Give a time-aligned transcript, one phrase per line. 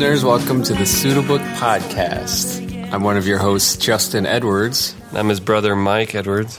[0.00, 0.24] Hello, listeners.
[0.24, 2.90] Welcome to the Pseudobook Podcast.
[2.90, 6.58] I'm one of your hosts, Justin Edwards, I'm his brother, Mike Edwards.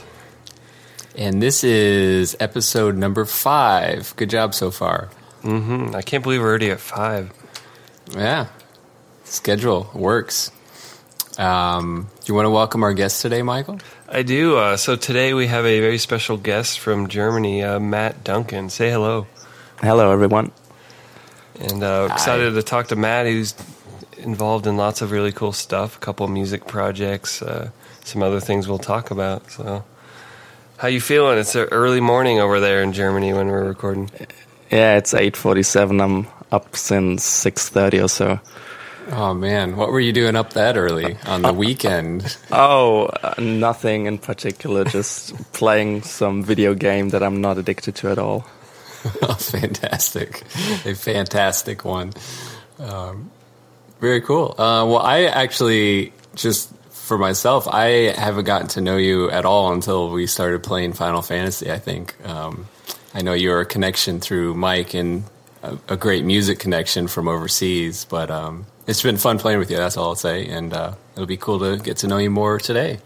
[1.16, 4.14] and this is episode number five.
[4.14, 5.10] Good job so far.
[5.42, 7.32] hmm I can't believe we're already at five.
[8.16, 8.46] Yeah,
[9.24, 10.52] schedule works.
[11.36, 13.80] Um, do you want to welcome our guest today, Michael?
[14.08, 14.56] I do.
[14.56, 18.70] Uh, so today we have a very special guest from Germany, uh, Matt Duncan.
[18.70, 19.26] Say hello.
[19.80, 20.52] Hello, everyone.
[21.60, 23.54] And uh, excited to talk to Matt, who's
[24.18, 27.70] involved in lots of really cool stuff, a couple music projects, uh,
[28.04, 29.50] some other things we'll talk about.
[29.50, 29.84] So,
[30.78, 31.38] how you feeling?
[31.38, 34.10] It's an early morning over there in Germany when we're recording.
[34.70, 36.00] Yeah, it's 8:47.
[36.00, 38.40] I'm up since 6:30 or so.
[39.10, 42.36] Oh man, what were you doing up that early on the weekend?
[42.52, 44.84] Oh, uh, nothing in particular.
[44.84, 48.46] Just playing some video game that I'm not addicted to at all.
[49.38, 50.42] fantastic,
[50.86, 52.12] a fantastic one.
[52.78, 53.30] Um,
[54.00, 54.52] very cool.
[54.58, 59.72] Uh, well, I actually just for myself, I haven't gotten to know you at all
[59.72, 61.70] until we started playing Final Fantasy.
[61.70, 62.66] I think um,
[63.14, 65.24] I know you're a connection through Mike and
[65.62, 68.04] a, a great music connection from overseas.
[68.04, 69.76] But um, it's been fun playing with you.
[69.76, 72.58] That's all I'll say, and uh, it'll be cool to get to know you more
[72.58, 72.98] today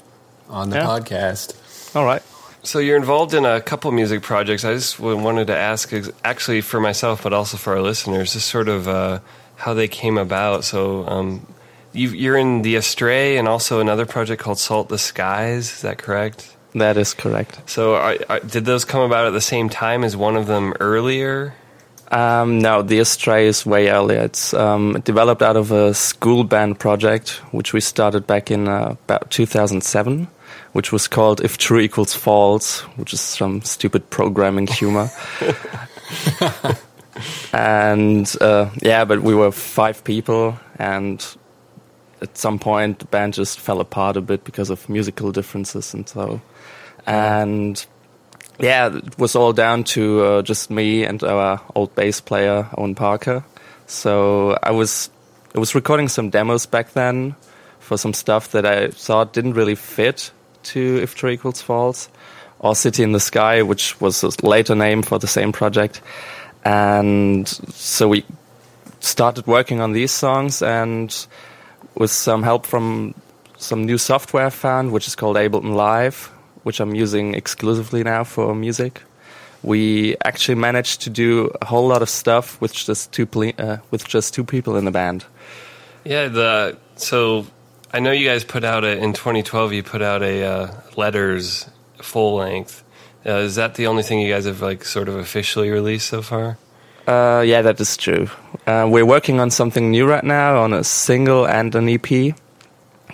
[0.48, 0.86] on the Yeah.
[0.86, 1.96] podcast.
[1.96, 2.22] All right.
[2.66, 4.64] So you're involved in a couple music projects.
[4.64, 5.92] I just wanted to ask,
[6.24, 9.20] actually, for myself, but also for our listeners, just sort of uh,
[9.54, 10.64] how they came about.
[10.64, 11.46] So um,
[11.92, 15.74] you, you're in the Astray and also another project called Salt the Skies.
[15.74, 16.56] Is that correct?
[16.74, 17.70] That is correct.
[17.70, 20.02] So are, are, did those come about at the same time?
[20.02, 21.54] Is one of them earlier?
[22.10, 24.22] Um, no, the Astray is way earlier.
[24.24, 28.96] It's um, developed out of a school band project, which we started back in uh,
[29.04, 30.26] about 2007,
[30.72, 35.10] which was called If True Equals False, which is some stupid programming humor.
[37.52, 41.24] and uh, yeah, but we were five people, and
[42.20, 46.08] at some point the band just fell apart a bit because of musical differences and
[46.08, 46.40] so.
[47.06, 47.84] And
[48.58, 52.94] yeah, it was all down to uh, just me and our old bass player Owen
[52.94, 53.44] Parker.
[53.86, 55.10] So I was
[55.54, 57.36] I was recording some demos back then
[57.78, 60.32] for some stuff that I thought didn't really fit
[60.72, 62.08] to If True Equals False
[62.58, 66.00] or City in the Sky, which was a later name for the same project.
[66.64, 68.24] And so we
[69.00, 71.26] started working on these songs and
[71.94, 73.14] with some help from
[73.56, 76.30] some new software I found, which is called Ableton Live,
[76.62, 79.02] which I'm using exclusively now for music.
[79.62, 83.26] We actually managed to do a whole lot of stuff with just two
[83.58, 85.24] uh, with just two people in the band.
[86.04, 86.28] Yeah.
[86.28, 87.46] The so
[87.96, 89.72] I know you guys put out a in 2012.
[89.72, 91.66] You put out a uh, letters
[92.02, 92.84] full length.
[93.24, 96.20] Uh, is that the only thing you guys have like sort of officially released so
[96.20, 96.58] far?
[97.06, 98.28] Uh, yeah, that is true.
[98.66, 102.34] Uh, we're working on something new right now, on a single and an EP,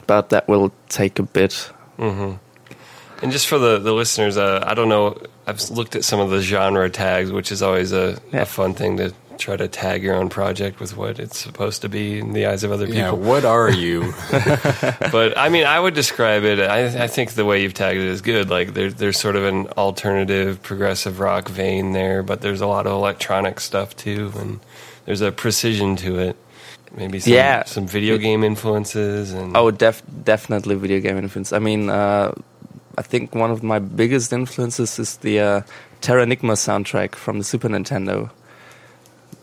[0.09, 1.71] but that will take a bit.
[1.98, 5.16] And just for the, the listeners, uh, I don't know.
[5.47, 8.42] I've looked at some of the genre tags, which is always a, Yeah.
[8.42, 11.88] a fun thing to try to tag your own project with what it's supposed to
[11.88, 13.19] be in the eyes of other Yeah, people.
[13.19, 14.12] what are you?
[15.12, 16.59] But I mean, I would describe it.
[16.60, 18.50] I, I think the way you've tagged it is good.
[18.50, 22.87] Like there, there's sort of an alternative progressive rock vein there, but there's a lot
[22.87, 24.60] of electronic stuff too, and
[25.06, 26.37] there's a precision to it.
[26.94, 27.65] Maybe some, Yeah.
[27.65, 31.53] some video game influences and Oh, def- definitely video game influence.
[31.53, 32.32] I mean, uh,
[32.98, 35.60] I think one of my biggest influences is the uh,
[36.03, 38.31] Terranigma soundtrack from the Super Nintendo.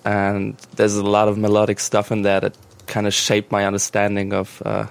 [0.10, 2.56] And there's a lot of melodic stuff in there that
[2.88, 4.88] kind of shaped my understanding of uh,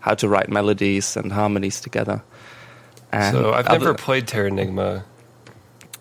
[0.00, 2.22] how to write melodies and harmonies together.
[3.12, 5.02] And so I've other- never played Terranigma.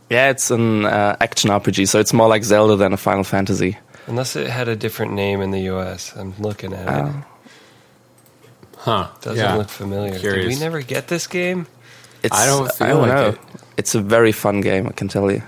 [0.10, 3.78] Yeah, it's an uh, action RPG, so it's more like Zelda than a Final Fantasy.
[4.08, 6.14] Unless it had a different name in the U.S.
[6.16, 6.88] I'm looking at it.
[6.88, 7.12] Uh,
[8.78, 9.08] Huh?
[9.22, 9.56] Doesn't yeah.
[9.56, 10.20] look familiar.
[10.20, 11.68] Did we never get this game?
[12.22, 13.28] It's, I don't feel I don't like know.
[13.30, 13.40] it.
[13.78, 15.42] It's a very fun game, I can tell you.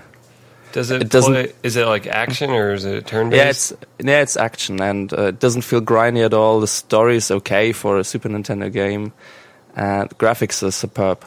[0.76, 1.00] Does it?
[1.00, 3.38] It doesn't- play, is it like action or is it turn based?
[3.40, 6.60] Yeah, it's yeah, it's action and uh, it doesn't feel grindy at all.
[6.60, 9.12] The story is okay for a Super Nintendo game,
[9.74, 11.24] and the graphics are superb.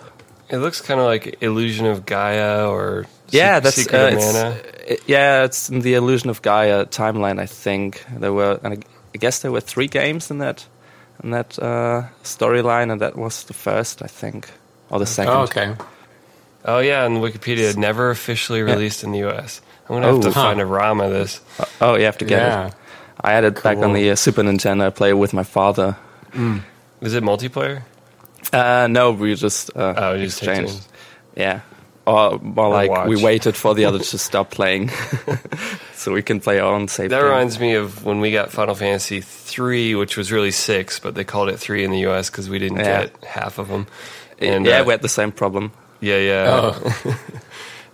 [0.50, 4.34] It looks kind of like Illusion of Gaia or Yeah, Se- that's Secret uh, it's,
[4.34, 4.56] Mana.
[4.88, 7.40] it- yeah, it's in the Illusion of Gaia timeline.
[7.42, 8.78] I think there were, and I,
[9.16, 10.64] I guess there were three games in that
[11.24, 14.48] in that uh, storyline, and that was the first, I think,
[14.92, 15.34] or the second.
[15.34, 15.74] Oh, okay.
[16.66, 19.62] Oh yeah, and Wikipedia never officially released in the U.S.
[19.88, 20.22] I'm gonna have Oh.
[20.22, 20.42] to Huh.
[20.44, 21.42] find a ROM of this.
[21.82, 22.68] Oh, you have to get Yeah.
[22.68, 22.74] it.
[23.22, 24.88] I had it back on the uh, Super Nintendo.
[24.88, 25.98] I played with my father.
[27.02, 27.82] Is it multiplayer?
[28.54, 30.88] Uh, no, we just uh, Oh, just take exchanged.
[31.36, 31.62] Yeah.
[32.06, 34.90] or more like we waited for the other to stop playing,
[35.94, 37.10] so we can play our own safe.
[37.10, 37.26] That game.
[37.30, 41.24] reminds me of when we got Final Fantasy three, which was really six, but they
[41.24, 42.30] called it three in the U.S.
[42.30, 43.02] because we didn't Yeah.
[43.06, 43.88] get half of them.
[44.40, 45.72] And, yeah, uh, we had the same problem.
[46.02, 46.46] Yeah, yeah.
[46.50, 47.16] Oh,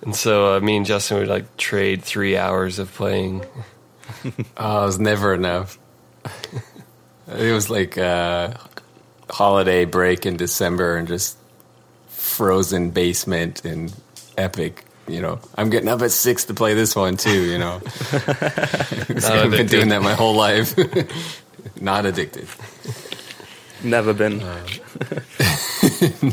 [0.06, 3.44] And so uh, me and Justin would like trade three hours of playing.
[4.58, 5.80] oh, it was never enough.
[7.28, 8.60] it was like a
[9.32, 11.38] holiday break in December and just
[12.08, 13.94] frozen basement and
[14.38, 14.84] epic.
[15.08, 17.42] You know, I'm getting up at six to play this one too.
[17.44, 17.82] You know,
[18.12, 20.76] I've been doing that my whole life.
[21.82, 22.48] Not addicted,
[23.84, 24.38] Never been.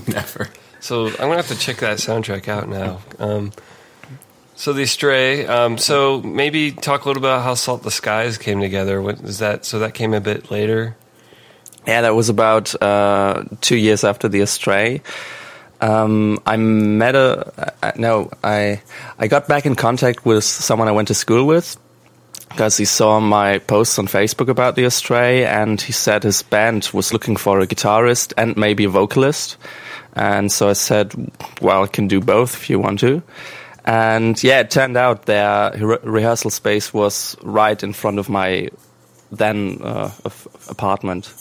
[0.08, 0.48] never.
[0.82, 2.98] So I'm gonna have to check that soundtrack out now.
[3.20, 3.52] Um,
[4.56, 5.46] so the Stray.
[5.46, 9.00] Um, so maybe talk a little bit about how Salt the Skies came together.
[9.00, 9.64] What is that?
[9.64, 10.96] So that came a bit later.
[11.86, 15.02] Yeah, that was about uh, two years after the Astray.
[15.80, 18.82] Um, I met a uh, no, I
[19.20, 21.76] I got back in contact with someone I went to school with
[22.48, 26.90] because he saw my posts on Facebook about the Astray, and he said his band
[26.92, 29.56] was looking for a guitarist and maybe a vocalist.
[30.14, 31.14] And so I said,
[31.60, 33.22] "Well, I can do both if you want to."
[33.84, 38.68] And yeah, it turned out their re- rehearsal space was right in front of my
[39.32, 40.10] then uh,
[40.68, 41.32] apartment.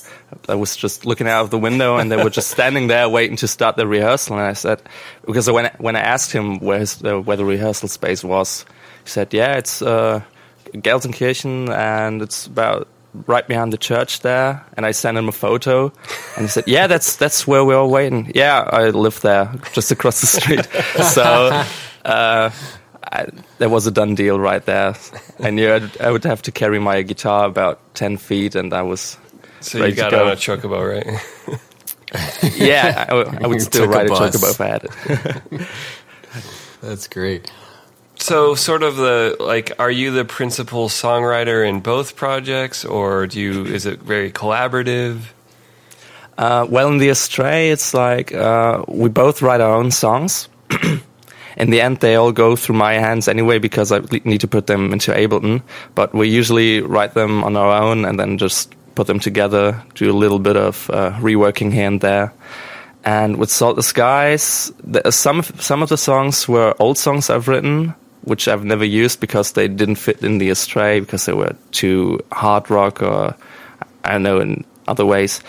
[0.47, 3.35] I was just looking out of the window, and they were just standing there waiting
[3.37, 4.37] to start the rehearsal.
[4.37, 4.81] And I said,
[5.25, 8.65] because when I, when I asked him where his, uh, where the rehearsal space was,
[9.03, 10.21] he said, "Yeah, it's uh,
[10.73, 12.87] Gelsenkirchen, and it's about
[13.27, 15.91] right behind the church there." And I sent him a photo,
[16.35, 19.91] and he said, "Yeah, that's that's where we're all waiting." Yeah, I live there, just
[19.91, 20.65] across the street.
[21.13, 21.63] so.
[22.05, 22.49] Uh,
[23.13, 23.27] I,
[23.57, 24.95] there was a done deal right there.
[25.39, 28.83] I knew I'd, I would have to carry my guitar about ten feet, and I
[28.83, 29.17] was
[29.59, 30.25] So Ready you to got go.
[30.27, 31.19] on a chocobo, right?
[32.55, 33.05] yeah.
[33.09, 34.35] I, I would still a ride a bus.
[34.35, 35.67] chocobo if I had it.
[36.81, 37.51] That's great.
[38.21, 43.39] So, sort of the like, are you the principal songwriter in both projects, or do
[43.39, 43.65] you?
[43.65, 45.21] Is it very collaborative?
[46.37, 50.49] Uh, well, in the Astray, it's like uh, we both write our own songs.
[51.57, 54.67] in the end, they all go through my hands anyway because I need to put
[54.67, 55.63] them into Ableton.
[55.95, 60.11] But we usually write them on our own and then just put them together, do
[60.11, 62.33] a little bit of uh, reworking here and there.
[63.03, 67.47] And with Salt the Skies, the, some some of the songs were old songs I've
[67.47, 71.55] written, which I've never used because they didn't fit in the Astray because they were
[71.71, 73.35] too hard rock or
[74.03, 75.41] I don't know in other ways.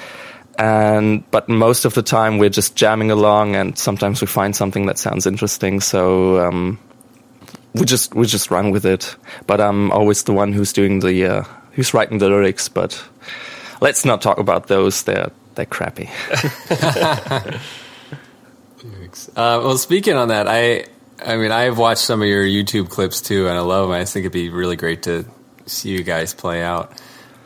[0.58, 4.86] And but most of the time we're just jamming along, and sometimes we find something
[4.86, 5.80] that sounds interesting.
[5.80, 6.78] So um,
[7.74, 9.16] we just we just run with it.
[9.46, 12.68] But I'm always the one who's doing the uh, who's writing the lyrics.
[12.68, 13.02] But
[13.80, 15.04] let's not talk about those.
[15.04, 16.10] They're they're crappy.
[19.36, 20.86] Uh, well, speaking on that, I,
[21.24, 23.92] I mean, I've watched some of your YouTube clips too, and I love them.
[23.96, 25.24] I think it'd be really great to
[25.66, 26.92] see you guys play out.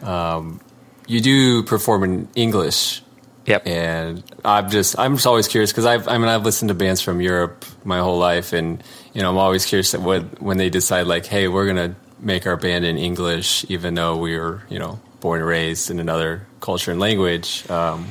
[0.02, 0.60] Um,
[1.06, 3.02] you do perform in English,
[3.46, 3.66] Yep.
[3.66, 7.00] and I'm just, I'm just always curious because I've, I mean, I've listened to bands
[7.00, 8.82] from Europe my whole life, and
[9.14, 12.46] you know, I'm always curious that what when they decide like, hey, we're gonna make
[12.46, 16.46] our band in English, even though we were, you know, born and raised in another
[16.60, 17.68] culture and language.
[17.70, 18.08] Um,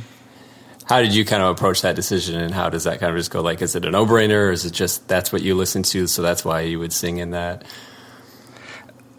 [0.85, 3.31] how did you kind of approach that decision and how does that kind of just
[3.31, 6.07] go like is it a no-brainer or is it just that's what you listen to
[6.07, 7.63] so that's why you would sing in that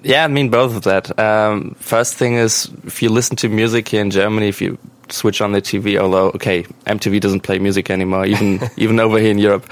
[0.03, 1.19] Yeah, I mean both of that.
[1.19, 5.41] Um, first thing is, if you listen to music here in Germany, if you switch
[5.41, 9.39] on the TV, although okay, MTV doesn't play music anymore, even even over here in
[9.39, 9.67] Europe.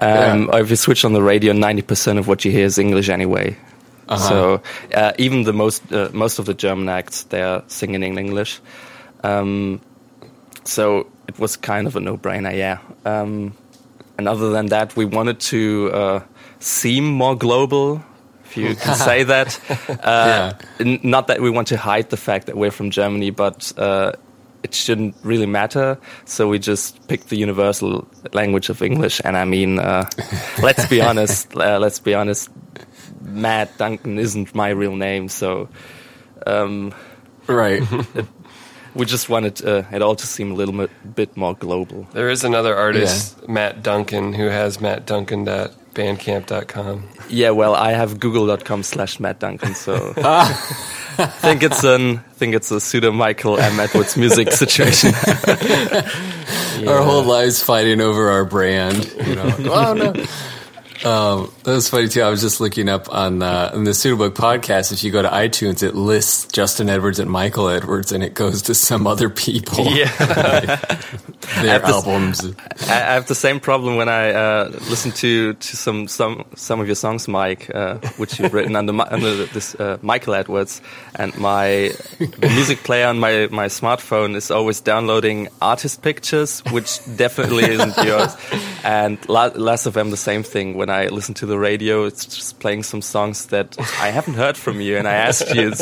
[0.00, 0.46] Um, Yeah.
[0.52, 3.08] Or if you switch on the radio, ninety percent of what you hear is English
[3.08, 3.56] anyway.
[4.28, 4.60] So
[4.92, 8.60] uh, even the most uh, most of the German acts they are singing in English.
[9.24, 9.80] Um,
[10.64, 12.78] so it was kind of a no-brainer, yeah.
[13.04, 13.54] Um,
[14.18, 16.20] and other than that, we wanted to uh,
[16.58, 18.02] seem more global,
[18.44, 19.58] if you can say that.
[20.02, 23.72] Uh, n- Not that we want to hide the fact that we're from Germany, but
[23.78, 24.12] uh,
[24.62, 25.98] it shouldn't really matter.
[26.26, 29.20] So we just picked the universal language of English.
[29.24, 30.08] And I mean, uh,
[30.62, 31.56] let's be honest.
[31.56, 32.50] Uh, let's be honest.
[33.22, 35.68] Matt Duncan isn't my real name, so
[36.46, 36.92] um,
[37.46, 37.82] right
[38.94, 42.06] we just wanted uh, it all to seem a little bit, bit more global.
[42.12, 47.08] There is another artist, Matt Duncan, who has mattduncan.bandcamp.com.
[47.28, 50.14] Yeah, well, I have google.com slash Matt Duncan, so
[51.16, 53.78] think it's an think it's a pseudo Michael M.
[53.78, 55.12] Edwards music situation.
[56.88, 60.14] our whole lives fighting over our brand you know oh no
[61.04, 62.22] um, that was funny too.
[62.22, 64.92] I was just looking up on uh, on the Pseudobook podcast.
[64.92, 68.62] If you go to iTunes, it lists Justin Edwards and Michael Edwards, and it goes
[68.62, 69.86] to some other people.
[69.86, 70.06] yeah,
[71.62, 72.44] their this- albums.
[72.88, 76.80] I, I have the same problem when I uh, listen to to some some some
[76.80, 80.82] of your songs, Mike, uh, which you've written under under this uh, Michael Edwards,
[81.14, 81.92] and my
[82.42, 88.36] music player on my my smartphone is always downloading artist pictures, which definitely isn't yours,
[88.84, 90.74] and less of them the same thing.
[90.74, 94.56] When I listen to the radio, it's just playing some songs that I haven't heard
[94.56, 95.72] from you, and I asked you,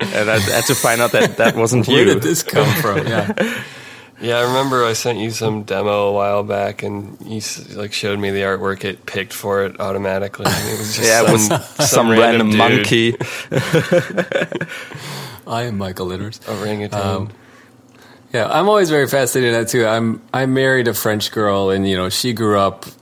[0.00, 2.06] and I had to find out that that wasn't Where you.
[2.06, 3.06] Where did this come from?
[3.06, 3.32] Yeah.
[4.18, 7.42] Yeah, I remember I sent you some demo a while back, and you
[7.74, 8.82] like showed me the artwork.
[8.82, 10.46] It picked for it automatically.
[10.48, 13.14] And it was just yeah, it some, was some, random, dude, monkey.
[15.46, 16.40] I am Michael Litters.
[16.48, 17.00] orangutan.
[17.00, 17.28] Um,
[18.32, 19.86] Yeah, I'm always very fascinated at that too.
[19.86, 22.92] I'm I married a French girl, and you know she grew up c-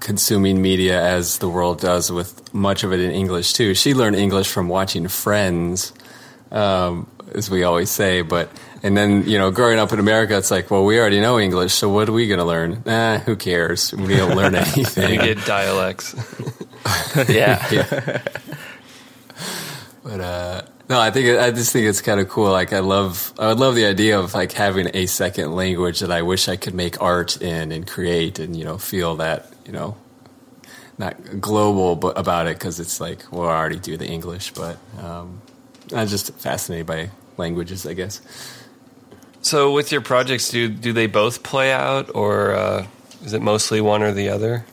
[0.00, 3.74] consuming media as the world does, with much of it in English too.
[3.74, 5.92] She learned English from watching Friends,
[6.50, 8.22] um, as we always say.
[8.22, 8.50] But
[8.82, 11.74] and then you know, growing up in America, it's like, well, we already know English,
[11.74, 12.82] so what are we going to learn?
[12.84, 13.92] Nah, who cares?
[13.92, 15.10] We don't learn anything.
[15.10, 16.14] we get dialects.
[17.28, 17.66] yeah.
[17.70, 18.22] yeah.
[20.02, 22.50] But uh, no, I think I just think it's kind of cool.
[22.50, 26.10] Like I love, I would love the idea of like having a second language that
[26.10, 29.78] I wish I could make art in and create, and you know, feel that you
[29.78, 29.96] know,
[30.98, 34.78] not global, but about it because it's like, well, I already do the English, but
[34.98, 35.40] um,
[35.94, 38.20] I'm just fascinated by languages, I guess.
[39.42, 42.86] so, with your projects, do do they both play out, or uh,
[43.24, 44.66] is it mostly one or the other?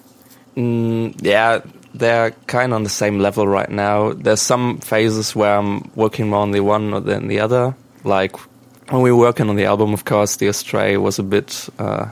[0.56, 1.62] Mm, yeah,
[1.94, 4.14] they're kind of on the same level right now.
[4.14, 7.76] There's some phases where I'm working more on the one or than the other.
[8.04, 8.36] Like
[8.90, 12.10] when we were working on the album, of course, The Astray was a bit, uh,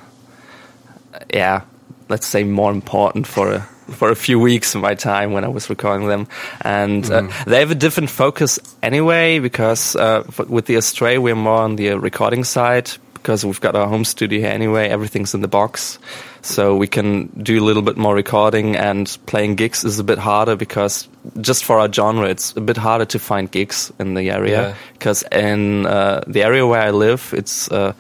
[1.34, 1.62] yeah,
[2.10, 3.60] let's say more important for a
[3.92, 6.28] for a few weeks of my time when I was recording them,
[6.62, 11.36] and uh, they have a different focus anyway because uh, f- with the Astray we're
[11.36, 14.88] more on the uh, recording side because we've got our home studio here anyway.
[14.88, 15.98] Everything's in the box,
[16.42, 18.76] so we can do a little bit more recording.
[18.76, 21.08] And playing gigs is a bit harder because
[21.42, 24.76] just for our genre, it's a bit harder to find gigs in the area.
[24.94, 27.94] Because in uh, the area where I live, it's uh,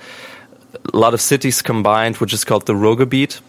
[0.93, 3.41] a lot of cities combined, which is called the Ruhrgebiet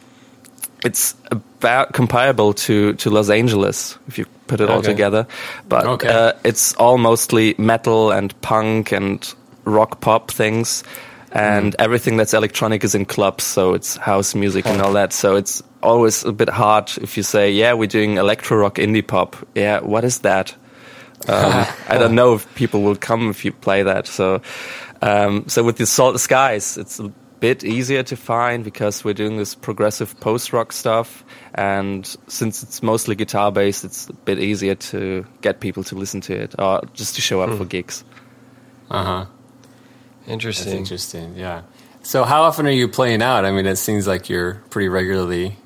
[0.84, 5.26] it's about comparable to, to Los Angeles if you put it all together.
[5.68, 6.08] But Okay.
[6.08, 10.84] uh, it's all mostly metal and punk and rock pop things.
[11.32, 15.12] And everything that's electronic is in clubs, so it's house music and all that.
[15.12, 19.06] So it's always a bit hard if you say, "Yeah, we're doing electro rock, indie
[19.06, 20.54] pop." Yeah, what is that?
[21.28, 24.06] Um, I don't know if people will come if you play that.
[24.06, 24.40] So,
[25.02, 29.36] um, so with the Salt Skies, it's a bit easier to find because we're doing
[29.36, 31.24] this progressive post rock stuff,
[31.54, 36.20] and since it's mostly guitar based, it's a bit easier to get people to listen
[36.22, 38.04] to it or just to show up for gigs.
[38.90, 39.26] Uh huh.
[40.20, 40.76] That's Interesting.
[40.76, 41.34] interesting.
[41.36, 41.62] Yeah.
[42.02, 43.44] So, how often are you playing out?
[43.44, 45.56] I mean, it seems like you're pretty regularly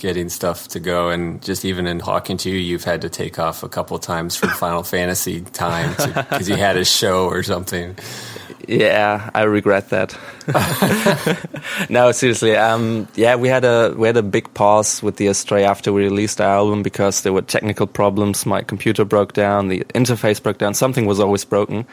[0.00, 3.38] getting stuff to go, and just even in talking to you, you've had to take
[3.38, 7.96] off a couple times from Final Fantasy time because you had a show or something.
[8.66, 10.16] Yeah, I regret that.
[11.90, 12.56] no, seriously.
[12.56, 16.04] Um, yeah, we had a we had a big pause with the Astray after we
[16.04, 18.46] released our album because there were technical problems.
[18.46, 20.74] My computer broke down, the interface broke down.
[20.74, 21.86] Something was always broken,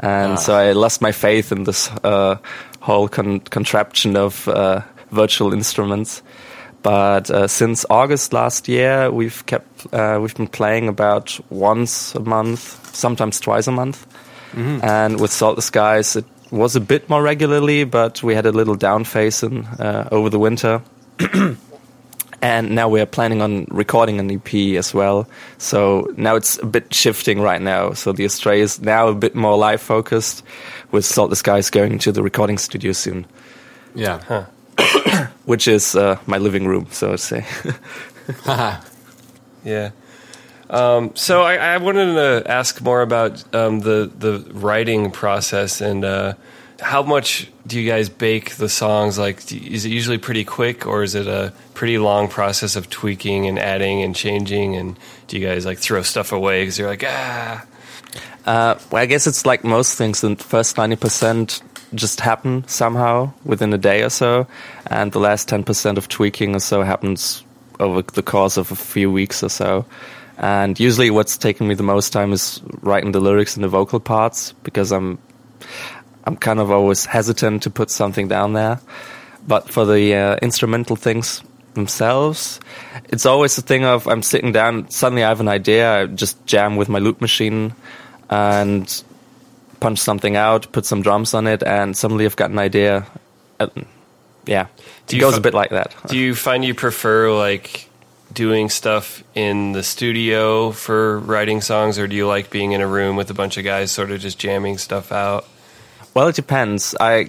[0.00, 0.36] and Ah.
[0.36, 2.36] so I lost my faith in this uh,
[2.80, 4.80] whole con- contraption of uh,
[5.10, 6.22] virtual instruments.
[6.84, 12.20] But uh, since August last year, we've kept uh, we've been playing about once a
[12.20, 14.06] month, sometimes twice a month.
[14.82, 18.52] And with Salt the Skies, it was a bit more regularly, but we had a
[18.52, 20.80] little down phase in, uh, over the winter.
[22.42, 25.26] and now we're planning on recording an EP as well.
[25.58, 27.94] So now it's a bit shifting right now.
[27.94, 30.44] So the Astray is now a bit more live focused,
[30.92, 33.26] with Salt the Skies going to the recording studio soon,
[33.94, 34.46] Yeah.
[35.44, 37.46] which is uh, my living room, so to say.
[39.64, 39.90] Yeah.
[40.68, 46.04] Um, so I, I wanted to ask more about um, the the writing process and
[46.04, 46.34] uh,
[46.80, 49.18] how much do you guys bake the songs?
[49.18, 52.90] Like, do, is it usually pretty quick, or is it a pretty long process of
[52.90, 54.76] tweaking and adding and changing?
[54.76, 54.98] And
[55.28, 57.64] do you guys like throw stuff away because you're like, ah,
[58.44, 60.20] Uh, well, I guess it's like most things.
[60.20, 61.62] The first ninety percent
[61.94, 64.46] just happen somehow within a day or so,
[64.86, 67.44] and the last ten percent of tweaking or so happens
[67.80, 69.84] over the course of a few weeks or so.
[70.36, 74.00] And usually, what's taken me the most time is writing the lyrics and the vocal
[74.00, 75.18] parts because I'm
[76.24, 78.80] I'm kind of always hesitant to put something down there.
[79.46, 81.42] But for the uh, instrumental things
[81.74, 82.60] themselves,
[83.10, 86.44] it's always a thing of I'm sitting down, suddenly I have an idea, I just
[86.46, 87.74] jam with my loop machine
[88.30, 89.04] and
[89.80, 93.06] punch something out, put some drums on it, and suddenly I've got an idea.
[94.46, 94.66] Yeah,
[95.06, 95.94] Do it you goes fi- a bit like that.
[96.08, 97.88] Do you find you prefer like
[98.32, 102.86] doing stuff in the studio for writing songs, or do you like being in a
[102.86, 105.46] room with a bunch of guys, sort of just jamming stuff out?
[106.14, 106.96] Well, it depends.
[106.98, 107.28] I,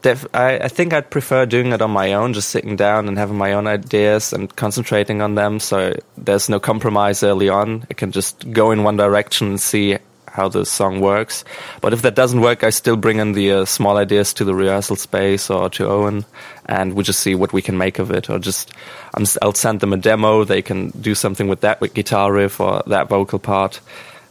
[0.00, 3.18] def- I, I think I'd prefer doing it on my own, just sitting down and
[3.18, 5.60] having my own ideas and concentrating on them.
[5.60, 7.84] So there's no compromise early on.
[7.90, 9.98] I can just go in one direction and see
[10.38, 11.44] how the song works.
[11.82, 14.54] But if that doesn't work, I still bring in the uh, small ideas to the
[14.54, 16.24] rehearsal space or to Owen,
[16.66, 18.30] and we just see what we can make of it.
[18.30, 18.72] Or just
[19.14, 20.44] I'm, s- I'll send them a demo.
[20.44, 23.80] They can do something with that guitar riff or that vocal part,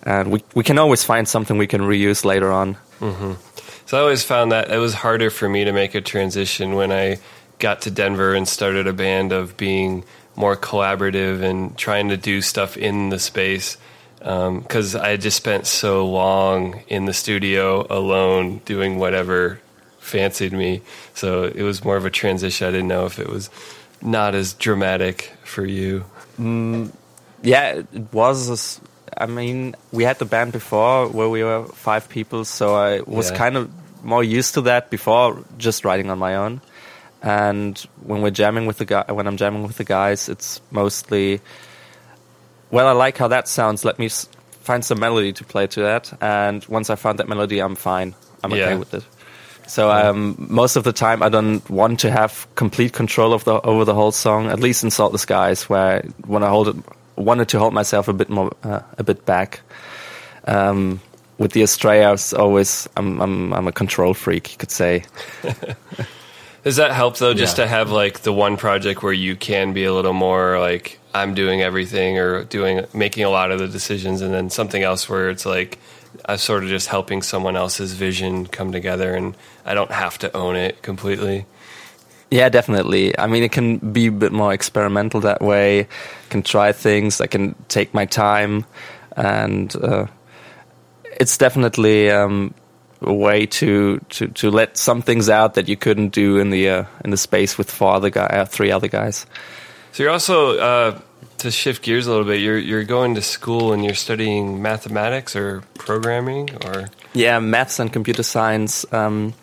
[0.03, 2.77] and we we can always find something we can reuse later on.
[3.85, 6.91] So I always found that it was harder for me to make a transition when
[6.91, 7.19] I
[7.59, 10.03] got to Denver and started a band of being
[10.35, 13.77] more collaborative and trying to do stuff in the space
[14.21, 19.59] Um, because I had just spent so long in the studio alone doing whatever
[19.99, 20.81] fancied me.
[21.13, 22.67] So it was more of a transition.
[22.67, 23.49] I didn't know if it was
[24.01, 26.03] not as dramatic for you.
[26.39, 26.91] Mm,
[27.43, 28.79] yeah, it it was.
[29.19, 33.31] I mean, we had the band before where we were five people, so I was
[33.31, 33.37] Yeah.
[33.37, 33.69] kind of
[34.03, 36.61] more used to that before just writing on my own.
[37.23, 41.41] And when we're jamming with the guy, when I'm jamming with the guys, it's mostly,
[42.71, 43.83] well, I like how that sounds.
[43.85, 44.27] Let me s-
[44.61, 48.15] find some melody to play to that, and once I found that melody, I'm fine.
[48.43, 48.75] I'm okay Yeah.
[48.75, 49.03] with it.
[49.67, 53.59] So um, most of the time, I don't want to have complete control of the
[53.61, 54.47] over the whole song.
[54.49, 56.75] At least in Salt the Skies, where when I hold it,
[57.17, 59.59] wanted to hold myself a bit more, uh, a bit back.
[60.45, 61.01] Um,
[61.37, 65.03] with the Astray, I was always I'm, I'm I'm a control freak, you could say.
[66.67, 67.63] Does that help though, just Yeah.
[67.63, 71.33] to have like the one project where you can be a little more like I'm
[71.33, 75.29] doing everything or doing making a lot of the decisions, and then something else where
[75.29, 75.77] it's like
[76.25, 79.33] I'm sort of just helping someone else's vision come together, and
[79.65, 81.45] I don't have to own it completely.
[82.31, 83.17] Yeah, definitely.
[83.17, 85.79] I mean, it can be a bit more experimental that way.
[85.79, 85.87] I
[86.29, 87.21] can try things.
[87.21, 88.65] I can take my time,
[89.15, 90.07] and uh,
[91.17, 92.53] it's definitely um,
[93.01, 96.69] a way to, to, to let some things out that you couldn't do in the
[96.69, 99.25] uh, in the space with four other guy, uh, three other guys.
[99.91, 100.99] So you're also uh,
[101.39, 102.39] to shift gears a little bit.
[102.41, 107.91] You're you're going to school and you're studying mathematics or programming or Yeah, maths and
[107.93, 109.33] computer science um,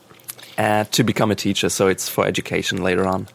[0.58, 1.68] uh, to become a teacher.
[1.68, 3.26] So it's for education later on.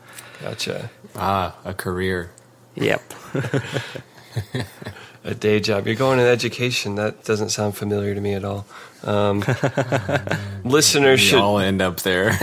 [0.41, 2.29] gotcha Ah, a career.
[2.75, 3.01] Yep.
[5.29, 5.85] a day job.
[5.87, 6.95] You're going into education.
[6.95, 8.65] That doesn't sound familiar to me at all.
[9.03, 9.39] Um,
[10.63, 12.31] listeners We should all end up there.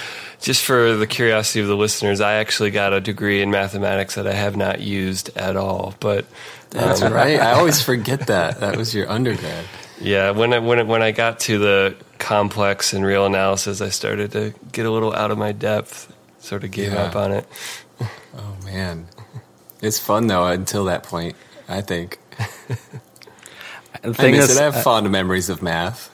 [0.40, 4.26] just for the curiosity of the listeners, I actually got a degree in mathematics that
[4.26, 5.94] I have not used at all.
[6.00, 6.26] But
[6.70, 7.40] That's right.
[7.40, 8.60] I always forget that.
[8.60, 9.64] That was your undergrad.
[10.00, 13.88] yeah, when I when I, when I got to the complex and real analysis, I
[13.90, 16.12] started to get a little out of my depth.
[16.40, 17.04] Sort of gave Yeah.
[17.04, 17.46] up on it.
[18.00, 19.08] Oh man,
[19.82, 21.36] it's fun though until that point.
[21.70, 22.18] I think.
[24.02, 24.60] The I thing miss is, it.
[24.60, 26.08] I have fond memories of math.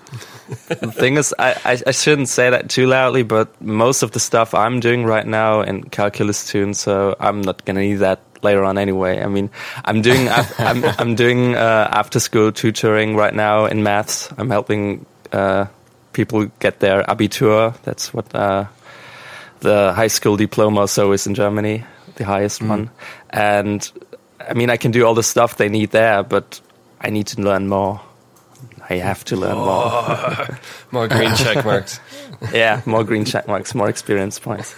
[0.69, 4.21] the thing is, I, I, I shouldn't say that too loudly, but most of the
[4.21, 8.65] stuff I'm doing right now in calculus tune, so I'm not gonna need that later
[8.65, 9.23] on anyway.
[9.23, 9.51] I mean,
[9.85, 14.31] I'm doing I'm, I'm doing uh, after school tutoring right now in maths.
[14.37, 15.67] I'm helping uh,
[16.13, 17.77] people get their Abitur.
[17.83, 18.67] That's what uh,
[19.61, 21.85] the high school diploma so is in Germany,
[22.17, 22.91] the highest one.
[23.31, 23.91] And
[24.49, 26.61] I mean, I can do all the stuff they need there, but
[27.01, 28.01] I need to learn more.
[28.89, 30.59] I have to learn more.
[30.93, 31.99] More green check marks.
[32.53, 34.75] yeah, more green check marks, more experience points.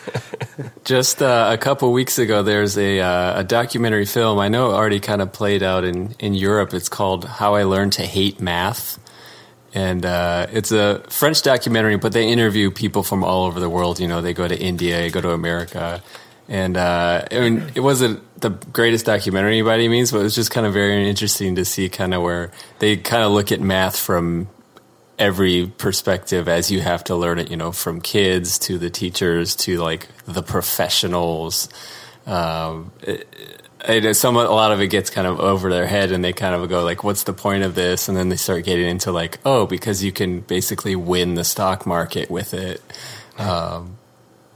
[0.85, 4.39] Just uh, a couple weeks ago, there's a uh, a documentary film.
[4.39, 6.73] I know it already kind of played out in in Europe.
[6.73, 8.99] It's called "How I Learned to Hate Math,"
[9.75, 11.97] and uh, it's a French documentary.
[11.97, 14.01] But they interview people from all over the world.
[14.01, 16.03] You know, they go to India, they go to America,
[16.49, 20.35] and uh, I mean, it wasn't the greatest documentary by any means, but it was
[20.35, 23.61] just kind of very interesting to see kind of where they kind of look at
[23.61, 24.49] math from
[25.19, 29.57] every perspective as you have to learn it, you know, from kids to the teachers
[29.57, 31.69] to like the professionals.
[32.27, 33.29] Um, it,
[33.87, 36.55] it, some a lot of it gets kind of over their head, and they kind
[36.55, 39.39] of go like, "What's the point of this?" And then they start getting into like,
[39.45, 42.83] "Oh, because you can basically win the stock market with it."
[43.39, 43.98] Um,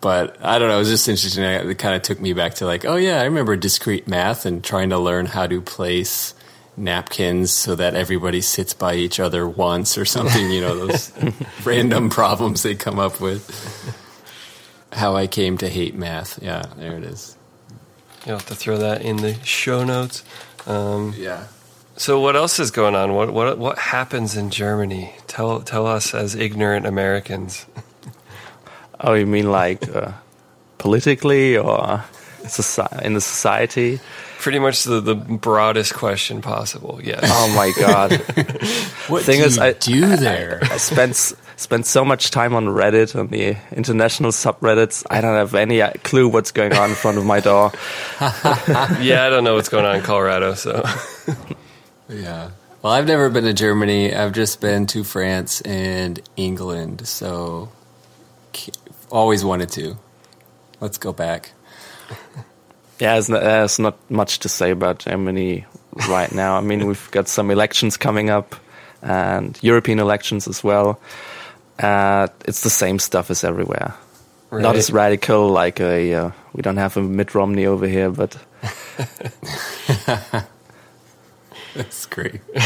[0.02, 0.76] but I don't know.
[0.76, 1.42] It was just interesting.
[1.44, 4.62] It kind of took me back to like, oh yeah, I remember discrete math and
[4.62, 6.34] trying to learn how to place
[6.76, 10.50] napkins so that everybody sits by each other once or something.
[10.50, 11.10] You know those
[11.64, 13.48] random problems they come up with.
[14.92, 16.38] How I came to hate math.
[16.42, 17.36] Yeah, there it is.
[18.26, 20.22] You'll have to throw that in the show notes.
[20.66, 21.46] Um, Yeah.
[21.96, 23.14] so, what else is going on?
[23.14, 25.14] What what what happens in Germany?
[25.26, 27.66] Tell tell us as ignorant Americans.
[29.02, 30.12] Oh, you mean like uh,
[30.78, 32.04] politically or
[32.44, 34.00] soci- in the society?
[34.38, 37.00] Pretty much the, the broadest question possible.
[37.02, 37.20] Yes.
[37.24, 38.12] Oh my god!
[39.08, 40.60] What Thing do is, you I- do there?
[40.62, 41.16] I spent
[41.56, 45.04] spent so much time on Reddit on the international subreddits.
[45.10, 47.70] I don't have any uh, clue what's going on in front of my door.
[48.20, 50.54] yeah, I don't know what's going on in Colorado.
[50.54, 50.82] So
[52.08, 52.50] yeah.
[52.82, 54.12] Well, I've never been to Germany.
[54.12, 57.06] I've just been to France and England.
[57.06, 57.70] So,
[58.52, 58.72] k-
[59.12, 59.96] always wanted to.
[60.80, 61.52] Let's go back.
[63.00, 65.64] Yeah, there's not, there's not much to say about Germany
[66.08, 66.56] right now.
[66.56, 68.54] I mean, we've got some elections coming up
[69.00, 71.00] and European elections as well.
[71.80, 73.94] Uh, it's the same stuff as everywhere.
[74.52, 76.14] Not as radical like a.
[76.14, 78.36] Uh, we don't have a Mitt Romney over here, but
[81.74, 82.40] That's great.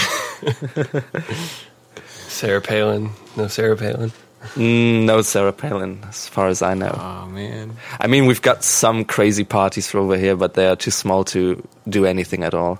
[2.09, 4.13] Sarah Palin, no Sarah Palin.
[4.55, 6.95] Mm, no Sarah Palin, as far as I know.
[6.99, 7.73] Oh man.
[8.01, 11.67] I mean, we've got some crazy parties over here, but they are too small to
[11.89, 12.79] do anything at all.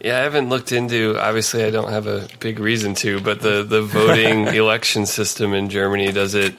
[0.00, 1.18] Yeah, I haven't looked into.
[1.18, 5.68] Obviously, I don't have a big reason to, but the the voting election system in
[5.70, 6.54] Germany does it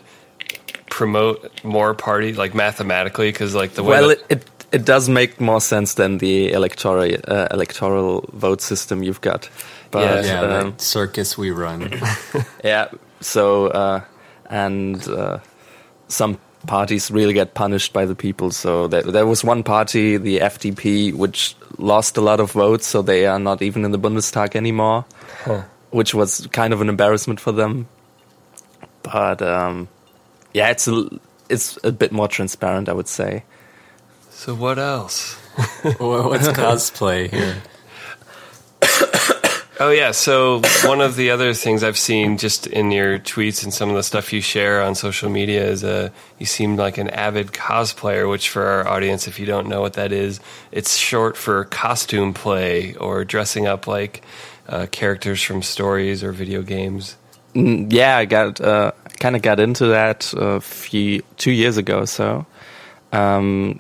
[0.89, 5.10] promote more party like mathematically because like the way Well, that- it, it it does
[5.10, 9.49] make more sense than the electoral uh, electoral vote system you've got.
[9.91, 11.91] But Yeah, um, that circus we run.
[12.63, 12.89] yeah,
[13.21, 14.02] so uh,
[14.49, 15.39] and uh,
[16.07, 18.51] some parties really get punished by the people.
[18.51, 23.01] So there, there was one party, the FDP, which lost a lot of votes, so
[23.01, 25.05] they are not even in the Bundestag anymore,
[25.91, 27.88] which was kind of an embarrassment for them.
[29.03, 29.88] But um,
[30.53, 31.07] yeah, it's a,
[31.49, 33.43] it's a bit more transparent, I would say.
[34.29, 35.35] so what else?
[35.97, 37.62] What's cosplay here?
[39.81, 43.73] Oh yeah, so one of the other things I've seen just in your tweets and
[43.73, 47.09] some of the stuff you share on social media is uh, you seem like an
[47.09, 50.41] avid cosplayer, which for our audience, if you don't know what that is,
[50.73, 54.21] it's short for costume play or dressing up like
[54.67, 57.15] uh, characters from stories or video games.
[57.55, 62.03] Mm, yeah, I got uh, kind of got into that a few two years ago.
[62.03, 62.45] So
[63.13, 63.79] um,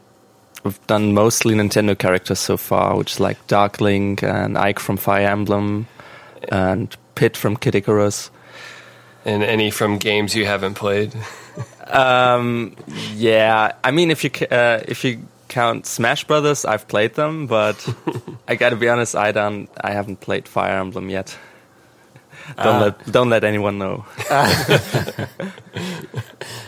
[0.63, 4.97] we've done mostly Nintendo characters so far, which is like Dark Link and Ike from
[4.97, 5.87] Fire Emblem
[6.51, 8.31] and Pit from Kid Icarus.
[9.25, 11.13] And any from games you haven't played.
[11.87, 12.75] Um,
[13.15, 15.19] yeah, I mean if you uh, if you
[15.49, 17.75] count Smash Brothers, I've played them, but
[18.47, 21.37] I got to be honest, I don't, I haven't played Fire Emblem yet.
[22.57, 22.79] Don't Ah.
[22.79, 24.05] let don't let anyone know.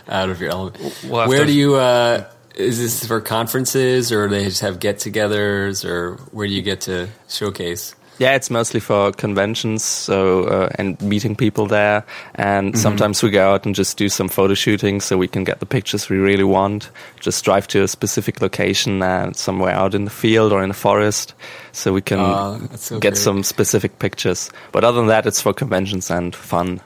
[0.10, 0.78] Out of your element.
[1.08, 1.76] We'll Where to- do you?
[1.76, 2.26] Uh,
[2.62, 7.08] is this for conferences, or they just have get-togethers, or where do you get to
[7.28, 7.96] showcase?
[8.20, 12.80] Yeah, it's mostly for conventions, so uh, and meeting people there, and mm-hmm.
[12.80, 15.66] sometimes we go out and just do some photo shooting, so we can get the
[15.66, 16.92] pictures we really want.
[17.20, 20.76] Just drive to a specific location and somewhere out in the field or in the
[20.76, 21.34] forest,
[21.72, 23.24] so we can Oh, so get great.
[23.24, 24.52] some specific pictures.
[24.72, 26.80] But other than that, it's for conventions and fun.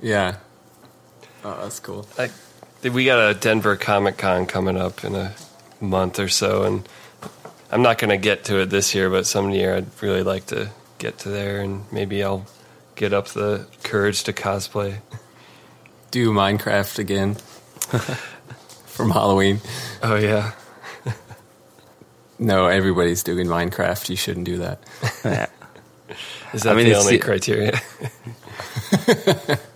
[0.00, 0.36] Yeah.
[1.44, 2.06] Oh, that's cool.
[2.16, 2.30] Like,
[2.82, 5.34] we got a Denver Comic Con coming up in a
[5.80, 6.88] month or so, and
[7.70, 10.46] I'm not going to get to it this year, but some year I'd really like
[10.46, 12.46] to get to there, and maybe I'll
[12.96, 14.98] get up the courage to cosplay.
[16.10, 17.34] Do Minecraft again
[18.86, 19.60] from Halloween.
[20.02, 20.52] Oh yeah,
[22.38, 24.08] No, everybody's doing Minecraft.
[24.08, 24.78] You shouldn't do that.
[25.24, 25.46] yeah.
[26.52, 27.80] is that mean, the only the- criteria?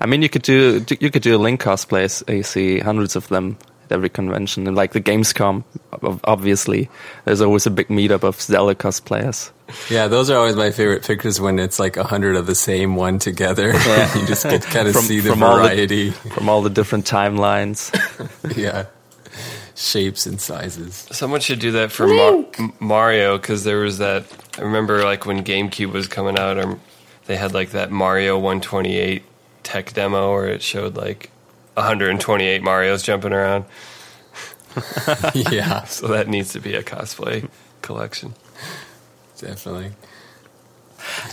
[0.00, 2.22] I mean, you could do do- you could do a Link cosplays.
[2.32, 5.64] You see hundreds of them at every convention, and like the Gamescom,
[6.02, 6.88] ob- obviously,
[7.24, 9.50] there's always a big meetup of Zelda cosplayers.
[9.90, 12.96] Yeah, those are always my favorite pictures when it's like a hundred of the same
[12.96, 13.72] one together.
[13.86, 14.18] Yeah.
[14.18, 16.10] you just get kind of From- see the from all the- variety.
[16.10, 17.90] from all the different timelines.
[18.56, 18.86] yeah,
[19.74, 21.06] shapes and sizes.
[21.12, 22.44] Someone should do that for Mar-
[22.80, 24.24] Mario because there was that.
[24.58, 26.78] I remember like when GameCube was coming out, or
[27.26, 29.22] they had like that Mario 128
[29.66, 31.30] tech demo where it showed like
[31.74, 33.64] 128 Mario's jumping around.
[35.34, 37.48] yeah, So that needs to be a cosplay
[37.82, 38.34] collection.
[39.40, 39.90] definitely.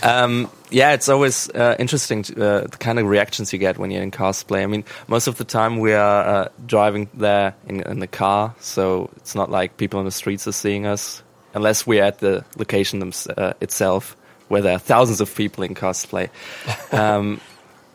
[0.02, 3.90] Um, yeah, it's always uh, interesting to, uh, the kind of reactions you get when
[3.90, 4.62] you're in cosplay.
[4.62, 8.54] I mean, most of the time we are uh, driving there in, in the car,
[8.60, 11.22] so it's not like people on the streets are seeing us,
[11.54, 14.16] unless we're at the location thems- uh, itself,
[14.48, 16.28] where there are thousands of people in cosplay.
[16.92, 17.40] Um,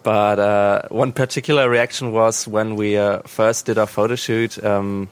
[0.09, 4.57] but uh, one particular reaction was when we uh, first did our photo shoot.
[4.63, 5.07] Um,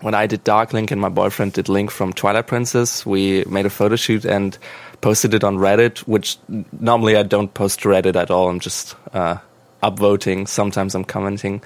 [0.00, 3.66] when I did Dark Link and my boyfriend did Link from Twilight Princess, we made
[3.66, 4.56] a photo shoot and
[5.02, 6.38] posted it on Reddit, which
[6.80, 8.48] normally I don't post to Reddit at all.
[8.48, 9.36] I'm just uh,
[9.82, 10.48] upvoting.
[10.48, 11.60] Sometimes I'm commenting.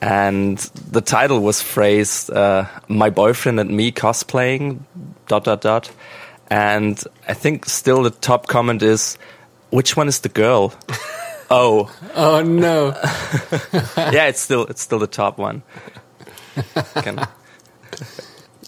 [0.00, 0.58] and
[0.90, 4.80] the title was phrased uh, "My boyfriend and me cosplaying."
[5.28, 5.88] Dot dot dot,
[6.50, 9.18] and I think still the top comment is,
[9.70, 10.74] "Which one is the girl?"
[11.52, 12.88] oh, Oh no!
[14.12, 15.62] yeah, it's still it's still the top one.
[16.96, 17.26] Can-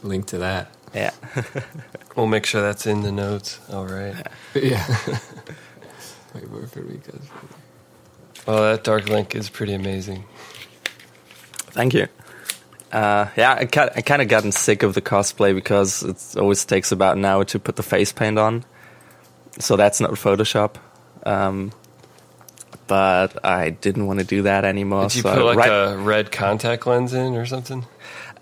[0.02, 0.70] Link to that.
[0.94, 1.10] yeah,
[2.16, 3.58] We'll make sure that's in the notes.
[3.72, 4.14] All right.
[4.54, 4.86] Yeah.
[6.34, 7.20] My boyfriend because
[8.46, 10.24] Well, that dark link is pretty amazing.
[11.72, 12.06] thank you.
[12.92, 16.92] Uh, yeah, I, I kind of gotten sick of the cosplay because it always takes
[16.92, 18.64] about an hour to put the face paint on,
[19.58, 20.76] so that's not Photoshop.
[21.26, 21.72] Um,
[22.86, 25.04] but I didn't want to do that anymore.
[25.04, 27.84] Did you so put like right- a red contact lens in or something?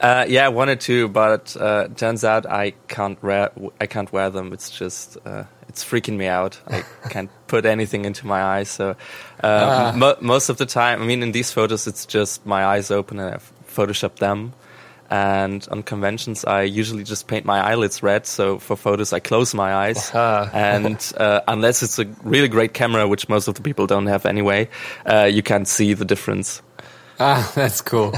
[0.00, 3.50] Uh, yeah, I wanted to, but uh, turns out I can't wear
[3.80, 4.52] I can't wear them.
[4.52, 6.60] It's just uh, it's freaking me out.
[6.66, 8.68] I can't put anything into my eyes.
[8.68, 8.96] So
[9.44, 12.90] uh, mo- most of the time, I mean, in these photos, it's just my eyes
[12.90, 14.54] open and I've photoshopped them.
[15.12, 18.26] And on conventions, I usually just paint my eyelids red.
[18.26, 20.10] So for photos, I close my eyes.
[20.14, 24.24] And uh, unless it's a really great camera, which most of the people don't have
[24.24, 24.70] anyway,
[25.04, 26.62] uh, you can't see the difference.
[27.20, 28.14] ah, that's cool.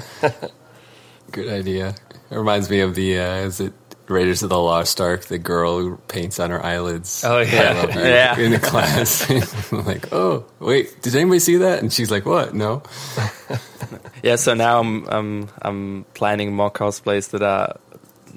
[1.33, 1.97] Good idea.
[2.31, 3.73] It reminds me of the uh, is it
[4.07, 5.25] Raiders of the Lost Ark?
[5.27, 7.25] The girl who paints on her eyelids.
[7.25, 7.71] Oh, yeah.
[7.71, 8.39] I love you Yeah.
[8.39, 9.31] in the class.
[9.73, 11.81] I'm like, oh wait, did anybody see that?
[11.81, 12.55] And she's like, what?
[12.55, 12.83] No.
[14.23, 17.77] Yeah, so now I'm I'm I'm planning more cosplays that are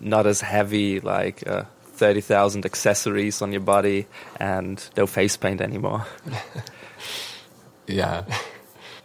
[0.01, 5.61] not as heavy, like uh, thirty thousand accessories on your body and no face paint
[5.61, 6.05] anymore.
[7.87, 8.25] Yeah,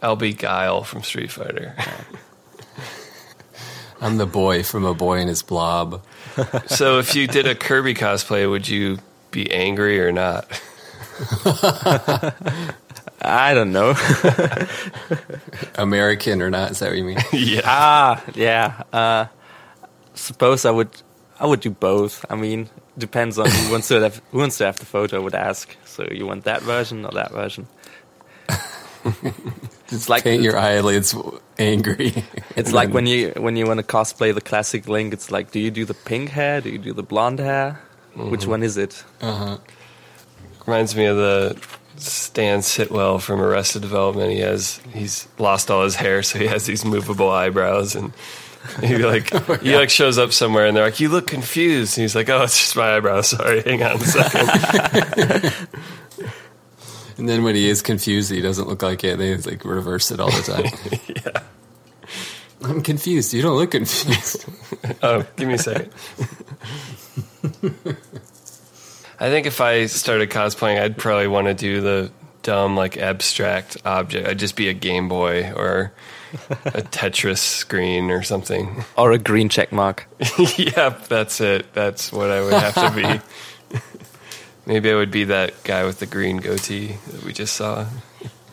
[0.02, 1.76] I'll be Guile from Street Fighter.
[4.02, 6.04] I'm the boy from a boy and his blob.
[6.66, 8.98] so if you did a Kirby cosplay, would you
[9.30, 10.60] be angry or not?
[13.22, 13.94] I don't know.
[15.76, 16.72] American or not?
[16.72, 17.18] Is that what you mean?
[17.32, 17.60] yeah.
[17.64, 18.82] ah, yeah.
[18.92, 19.26] Uh,
[20.14, 20.90] suppose I would
[21.38, 22.24] I would do both.
[22.28, 25.18] I mean, depends on who wants to have who wants to have the photo.
[25.18, 25.76] I would ask.
[25.84, 27.68] So you want that version or that version?
[29.88, 31.14] It's like Paint your eyelids
[31.58, 32.24] angry.
[32.56, 35.12] It's like when you when you want to cosplay the classic Link.
[35.12, 36.60] It's like, do you do the pink hair?
[36.60, 37.80] Do you do the blonde hair?
[38.14, 39.04] Which one is it?
[39.20, 39.58] Uh-huh.
[40.66, 41.58] Reminds me of the
[41.96, 44.32] Stan Sitwell from Arrested Development.
[44.32, 48.12] He has he's lost all his hair, so he has these movable eyebrows, and
[48.82, 49.30] he like
[49.62, 52.42] he like shows up somewhere, and they're like, "You look confused." And he's like, "Oh,
[52.42, 53.28] it's just my eyebrows.
[53.28, 55.54] Sorry, hang on a second.
[57.16, 59.18] And then when he is confused, he doesn't look like it.
[59.18, 61.00] They like reverse it all the time.
[61.34, 61.42] yeah.
[62.64, 63.34] I'm confused.
[63.34, 64.46] You don't look confused.
[65.02, 65.92] Oh, give me a second.
[69.20, 72.10] I think if I started cosplaying, I'd probably want to do the
[72.42, 74.26] dumb, like abstract object.
[74.28, 75.92] I'd just be a Game Boy or
[76.64, 78.84] a Tetris screen or something.
[78.96, 80.06] Or a green check mark?
[80.56, 81.72] yep, that's it.
[81.74, 82.90] That's what I would have to
[83.70, 83.78] be.
[84.66, 87.86] Maybe I would be that guy with the green goatee that we just saw.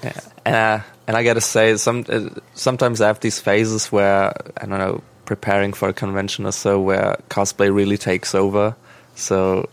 [0.04, 0.20] Yeah.
[0.46, 4.80] Uh, and I gotta say, some uh, sometimes I have these phases where I don't
[4.80, 8.76] know, preparing for a convention or so, where cosplay really takes over.
[9.16, 9.70] So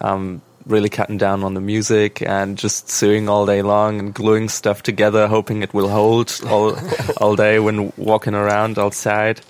[0.00, 4.48] I'm really cutting down on the music and just sewing all day long and gluing
[4.48, 6.76] stuff together, hoping it will hold all
[7.18, 9.40] all day when walking around outside,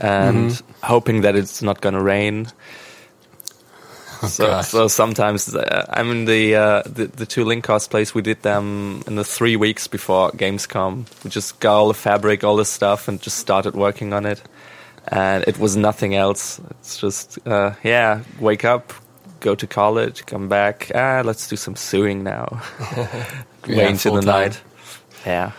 [0.00, 2.46] and hoping that it's not gonna rain.
[4.28, 8.42] So, so sometimes uh, I mean the, uh, the the two Link cosplays we did
[8.42, 11.06] them in the three weeks before Gamescom.
[11.24, 14.42] We just got all the fabric, all the stuff, and just started working on it.
[15.08, 16.60] And it was nothing else.
[16.70, 18.92] It's just uh, yeah, wake up,
[19.40, 20.90] go to college, come back.
[20.94, 22.62] Ah, let's do some sewing now.
[23.68, 24.22] Way Yeah, into the full-time.
[24.22, 24.60] night.
[25.26, 25.52] Yeah.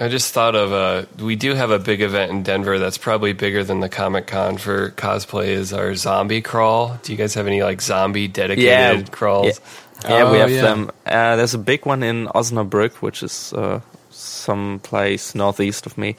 [0.00, 3.34] I just thought of uh, we do have a big event in Denver that's probably
[3.34, 5.48] bigger than the Comic Con for cosplay.
[5.48, 6.98] Is our zombie crawl?
[7.02, 9.60] Do you guys have any like zombie dedicated Yeah, crawls?
[10.08, 10.62] Yeah, we Oh, have yeah.
[10.62, 10.90] them.
[11.04, 16.16] Uh, there's a big one in Osnabrück, which is uh, some place northeast of me,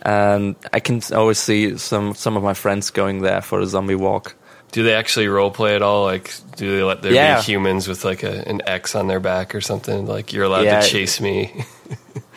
[0.00, 3.94] and I can always see some some of my friends going there for a zombie
[3.94, 4.34] walk.
[4.72, 6.04] Do they actually role play at all?
[6.04, 7.36] Like, do they let there Yeah.
[7.36, 10.06] be humans with like a, an X on their back or something?
[10.06, 10.80] Like, you're allowed Yeah.
[10.80, 11.64] to chase me.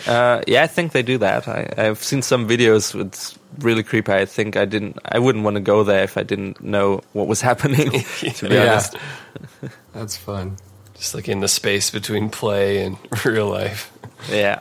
[0.08, 1.48] Uh, yeah, I think they do that.
[1.48, 3.00] I, I've seen some videos.
[3.00, 4.12] It's really creepy.
[4.12, 4.98] I think I didn't.
[5.06, 7.92] I wouldn't want to go there if I didn't know what was happening.
[8.36, 8.72] to be Yeah.
[8.72, 8.96] honest.
[9.94, 10.58] That's fun.
[10.96, 13.92] just like in the space between play and real life.
[14.30, 14.60] Yeah.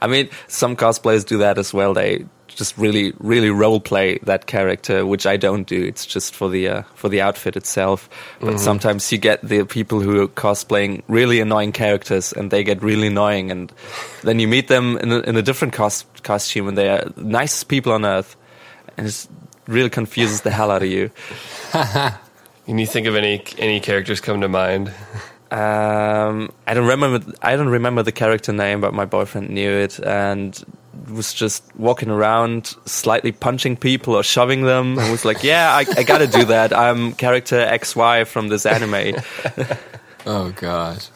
[0.00, 1.94] I mean, some cosplayers do that as well.
[1.94, 2.24] They
[2.56, 5.84] just really, really role play that character, which I don't do.
[5.84, 8.08] It's just for the uh, for the outfit itself.
[8.40, 8.58] But Mm-hmm.
[8.58, 13.06] sometimes you get the people who are cosplaying really annoying characters, and they get really
[13.08, 13.70] annoying, and
[14.24, 17.22] then you meet them in a, in a different cos- costume, and they are the
[17.24, 18.34] nicest people on earth,
[18.96, 19.26] and it
[19.68, 21.10] really confuses the hell out of you.
[21.72, 24.88] Can you think of any any characters come to mind?
[25.50, 27.32] Um, I don't remember.
[27.42, 30.58] I don't remember the character name, but my boyfriend knew it and
[31.10, 35.84] was just walking around, slightly punching people or shoving them, and was like, "Yeah, I,
[35.96, 36.72] I got to do that.
[36.72, 39.16] I'm character X Y from this anime."
[40.26, 41.08] Oh gosh.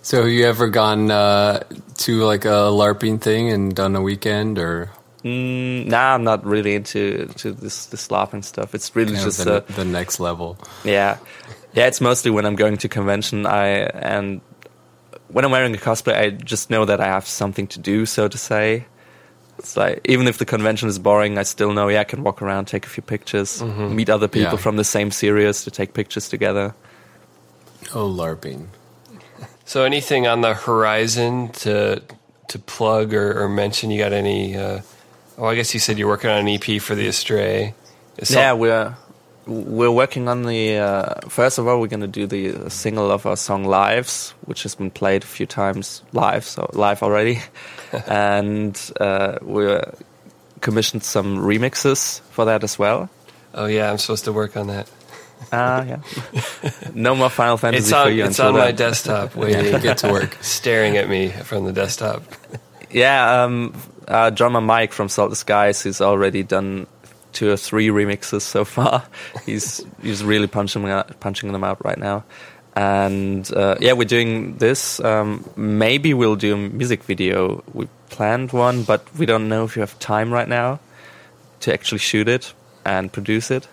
[0.00, 1.64] So have you ever gone uh,
[1.98, 4.90] to like a LARPing thing and done a weekend or
[5.24, 8.74] mm, nah, I'm not really into to this this laughing stuff.
[8.76, 10.56] It's really kind just the, uh, the next level?
[10.84, 11.18] Yeah,
[11.72, 11.88] yeah.
[11.88, 13.44] It's mostly when I'm going to convention.
[13.44, 14.40] I and
[15.28, 18.28] when I'm wearing a cosplay, I just know that I have something to do, so
[18.28, 18.86] to say.
[19.58, 22.42] It's like even if the convention is boring, I still know yeah I can walk
[22.42, 24.56] around, take a few pictures, meet other people Yeah.
[24.62, 26.74] from the same series to take pictures together.
[27.94, 28.66] Oh, LARPing.
[29.68, 32.00] So anything on the horizon to
[32.48, 33.90] to plug or, or mention?
[33.90, 34.54] You got any?
[34.56, 34.82] Uh,
[35.38, 37.74] oh, I guess you said you're working on an EP for the Astray.
[38.18, 38.94] Is some- yeah, we're
[39.46, 40.76] we're working on the.
[40.76, 44.62] Uh, first of all, we're going to do the single of our song "Lives," which
[44.64, 47.40] has been played a few times live, so live already,
[48.08, 49.92] and uh, we're
[50.60, 53.08] commissioned some remixes for that as well.
[53.54, 54.90] Oh yeah, I'm supposed to work on that.
[55.52, 56.00] Ah, yeah.
[56.94, 60.10] no more Final Fantasy It's for on you it's on my desktop, waiting, get to
[60.10, 60.36] work.
[60.40, 62.22] staring at me from the desktop.
[62.90, 63.74] Yeah, um,
[64.08, 66.86] uh, drummer Mike from Salt the Skies, he's already done
[67.36, 69.04] two or three remixes so far.
[69.46, 72.24] He's he's really punching them out, punching them out right now.
[72.74, 75.00] And uh, yeah, we're doing this.
[75.00, 77.62] Um, maybe we'll do a music video.
[77.72, 80.80] We planned one, but we don't know if you have time right now
[81.60, 82.52] to actually shoot it
[82.84, 83.68] and produce it.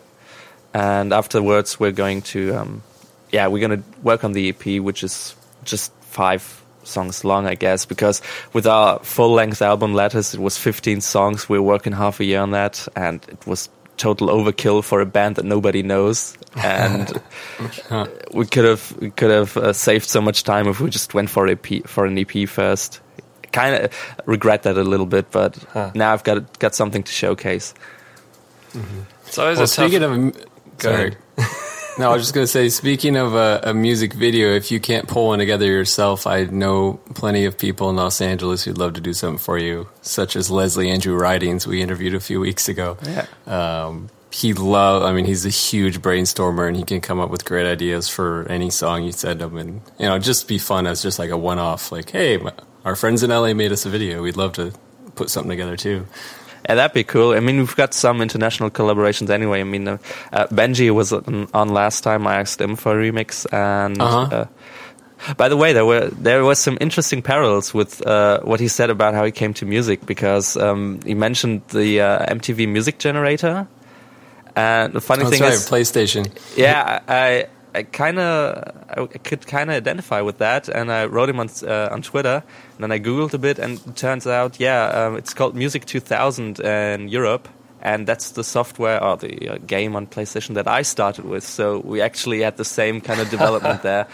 [0.74, 2.84] And afterwards, we're going to, um,
[3.32, 7.56] yeah, we're going to work on the EP, which is just five songs long, I
[7.56, 8.22] guess, because
[8.54, 11.48] with our full length album Letters, it was 15 songs.
[11.50, 15.06] We were working half a year on that, and it was total overkill for a
[15.06, 16.36] band that nobody knows.
[16.56, 17.22] And
[18.34, 21.30] we could have we could have uh, saved so much time if we just went
[21.30, 23.00] for EP for an EP first.
[23.52, 25.92] Kind of regret that a little bit, but Huh.
[25.94, 27.74] now I've got got something to showcase.
[29.28, 29.70] It's always Well, a tough.
[29.70, 30.34] speaking of,
[30.80, 31.16] Go sorry.
[31.98, 34.80] no, I was just going to say, speaking of a, a music video, if you
[34.80, 38.94] can't pull one together yourself, I know plenty of people in Los Angeles who'd love
[38.94, 42.68] to do something for you, such as Leslie Andrew Ridings, we interviewed a few weeks
[42.68, 42.98] ago.
[43.04, 43.28] Yeah.
[43.46, 45.04] Um, he love.
[45.04, 48.48] I mean, he's a huge brainstormer, and he can come up with great ideas for
[48.50, 51.38] any song you send him, and you know, just be fun as just like a
[51.38, 51.92] one-off.
[51.92, 52.52] Like, hey, my,
[52.84, 54.24] our friends in LA made us a video.
[54.24, 54.74] We'd love to
[55.16, 56.08] put something together too.
[56.68, 57.34] Yeah, that'd be cool.
[57.34, 59.60] I mean, we've got some international collaborations anyway.
[59.62, 59.98] I mean, uh,
[60.32, 62.26] uh, Benji was on, on last time.
[62.26, 64.20] I asked him for a remix, and Uh-huh.
[64.32, 64.46] uh,
[65.38, 68.90] by the way, there were there was some interesting parallels with uh, what he said
[68.90, 73.68] about how he came to music because um, he mentioned the uh, MTV Music Generator,
[74.56, 76.28] and the funny Oh, thing right, is, PlayStation.
[76.58, 81.30] yeah, I I kind of I could kind of identify with that, and I wrote
[81.30, 82.44] him on uh, on Twitter,
[82.76, 85.86] and then I googled a bit, and it turns out, yeah, um, it's called Music
[85.86, 87.48] 2000 in Europe,
[87.82, 91.44] and that's the software or the uh, game on PlayStation that I started with.
[91.44, 94.08] So we actually had the same kind of development there.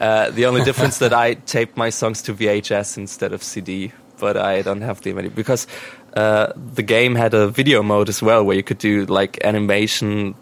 [0.00, 4.36] Uh, the only difference that I taped my songs to VHS instead of CD, but
[4.36, 5.66] I don't have the many because
[6.14, 10.34] uh, the game had a video mode as well, where you could do like animation,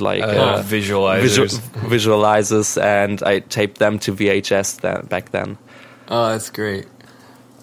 [0.00, 1.20] like Uh, uh, visualizers.
[1.22, 1.48] visual-
[1.90, 5.58] visualizers, and I taped them to VHS then, back then.
[6.08, 6.86] Oh, that's great.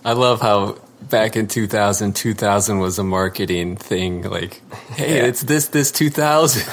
[0.05, 0.75] I love how
[1.09, 4.23] back in 2000, 2000 was a marketing thing.
[4.23, 4.61] Like,
[4.95, 5.25] hey, Yeah.
[5.25, 6.63] it's this, this 2000.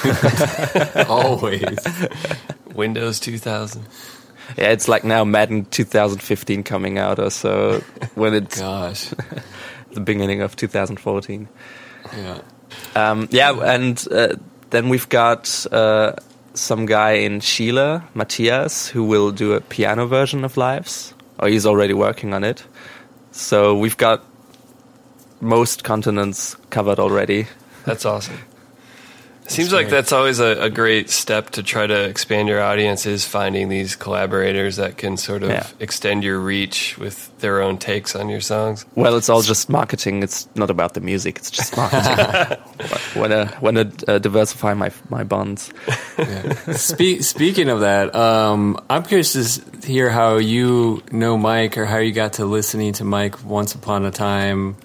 [1.09, 1.79] Always.
[2.75, 3.85] Windows 2000.
[4.59, 7.83] Yeah, it's like now Madden 2015 coming out, or so
[8.17, 9.11] when it's Gosh.
[9.93, 11.49] the beginning of 2014.
[12.17, 12.39] Yeah.
[12.97, 14.35] Um, yeah, and uh,
[14.71, 16.15] then we've got uh,
[16.55, 21.67] some guy in Chile, Matthias, who will do a piano version of Lives, or he's
[21.67, 22.65] already working on it.
[23.33, 24.25] So we've got
[25.41, 27.47] most continents covered already.
[27.85, 28.39] That's awesome.
[29.51, 33.27] Seems like that's always a, a, great step to try to expand your audience is
[33.27, 35.67] finding these collaborators that can sort of yeah.
[35.81, 38.87] extend your reach with their own takes on your songs.
[38.95, 40.23] Well, it's all just marketing.
[40.23, 41.39] It's not about the music.
[41.39, 42.59] It's just marketing.
[43.15, 45.73] when I when I uh, diversify my my bonds.
[46.17, 46.53] Yeah.
[46.75, 51.99] Spe- speaking of that, um, I'm curious to hear how you know Mike or how
[51.99, 54.77] you got to listening to Mike once upon a time.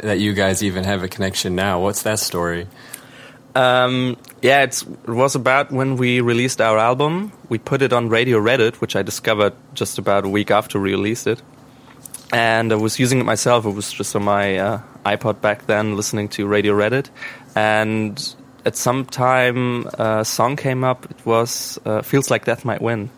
[0.00, 1.80] That you guys even have a connection now.
[1.80, 2.66] What's that story?
[3.58, 7.32] Um, yeah, it was about when we released our album.
[7.48, 10.92] We put it on Radio Reddit, which I discovered just about a week after we
[10.92, 11.42] released it.
[12.32, 13.66] And I was using it myself.
[13.66, 17.10] It was just on my uh, iPod back then, listening to Radio Reddit.
[17.56, 18.14] And
[18.64, 21.10] at some time, a song came up.
[21.10, 23.10] It was uh, "Feels Like Death Might Win,"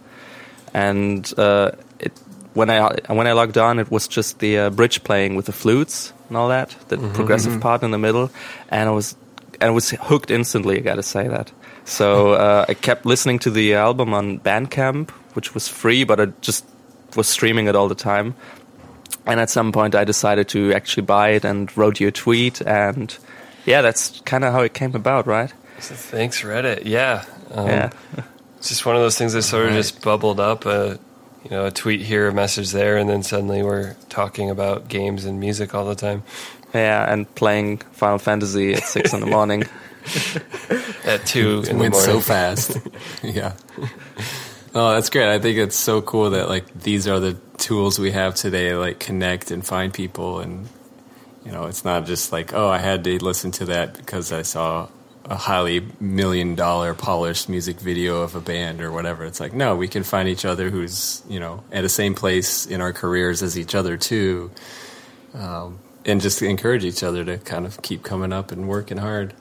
[0.73, 2.13] and uh, it,
[2.55, 5.53] when I when I logged on, it was just the uh, bridge playing with the
[5.53, 7.69] flutes and all that, the mm -hmm, progressive mm -hmm.
[7.69, 8.29] part in the middle,
[8.71, 9.17] and I was
[9.61, 10.79] and was hooked instantly.
[10.79, 11.53] I got to say that.
[11.85, 16.27] So uh, I kept listening to the album on Bandcamp, which was free, but I
[16.41, 16.65] just
[17.17, 18.35] was streaming it all the time.
[19.27, 22.61] And at some point, I decided to actually buy it and wrote you a tweet.
[22.63, 23.17] And
[23.67, 25.53] yeah, that's kind of how it came about, right?
[25.81, 26.83] So thanks, Reddit.
[26.85, 27.25] Yeah.
[27.51, 27.91] Um, yeah.
[28.59, 29.77] it's just one of those things that sort of right.
[29.77, 30.67] just bubbled up.
[30.67, 30.99] A,
[31.45, 35.25] you know, a tweet here, a message there, and then suddenly we're talking about games
[35.25, 36.23] and music all the time.
[36.75, 39.65] Yeah, and playing Final Fantasy at six in the morning.
[41.05, 41.93] at two in the morning.
[41.93, 42.79] so fast.
[43.23, 43.55] yeah.
[44.75, 45.29] Oh, that's great.
[45.29, 49.01] I think it's so cool that like these are the tools we have today, like
[49.01, 50.69] connect and find people, and
[51.45, 54.43] you know, it's not just like oh, I had to listen to that because I
[54.43, 54.89] saw
[55.25, 59.25] a highly million dollar polished music video of a band or whatever.
[59.25, 62.67] It's like no, we can find each other who's you know at the same place
[62.67, 64.51] in our careers as each other too.
[65.35, 69.35] Um, and just encourage each other to kind of keep coming up and working hard.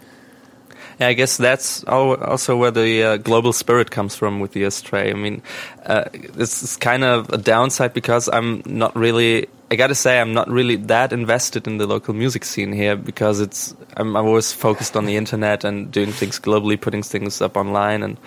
[0.99, 5.11] Yeah, I guess that's also where the uh, global spirit comes from with the Astray.
[5.11, 5.41] I mean,
[5.85, 9.47] uh, this is kind of a downside because I'm not really.
[9.71, 12.97] I got to say, I'm not really that invested in the local music scene here
[12.97, 13.73] because it's.
[13.95, 18.03] I'm, I'm always focused on the internet and doing things globally, putting things up online
[18.03, 18.17] and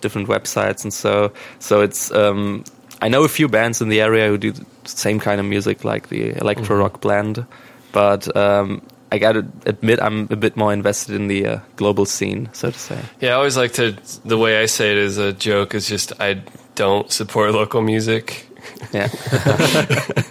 [0.00, 2.10] different websites, and so so it's.
[2.12, 2.64] Um,
[3.02, 5.84] I know a few bands in the area who do the same kind of music,
[5.84, 7.00] like the electro rock mm -hmm.
[7.00, 7.46] blend
[7.92, 8.82] but um,
[9.12, 12.70] I got to admit I'm a bit more invested in the uh, global scene, so
[12.70, 12.98] to say.
[13.20, 13.96] Yeah, I always like to.
[14.24, 16.42] The way I say it as a joke is just I
[16.74, 18.46] don't support local music.
[18.92, 19.08] Yeah.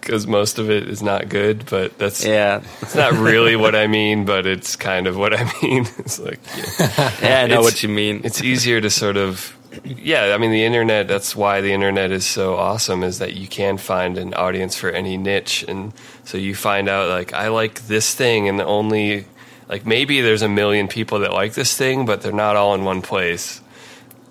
[0.00, 2.62] Because most of it is not good, but that's yeah.
[2.80, 5.86] It's not really what I mean, but it's kind of what I mean.
[5.98, 8.22] It's like yeah, yeah I know what you mean.
[8.24, 11.08] It's easier to sort of yeah, I mean the internet.
[11.08, 13.02] That's why the internet is so awesome.
[13.02, 15.92] Is that you can find an audience for any niche, and
[16.24, 19.26] so you find out like I like this thing, and the only
[19.68, 22.84] like maybe there's a million people that like this thing, but they're not all in
[22.84, 23.60] one place,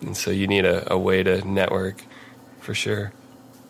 [0.02, 2.04] and so you need a, a way to network
[2.60, 3.14] for sure.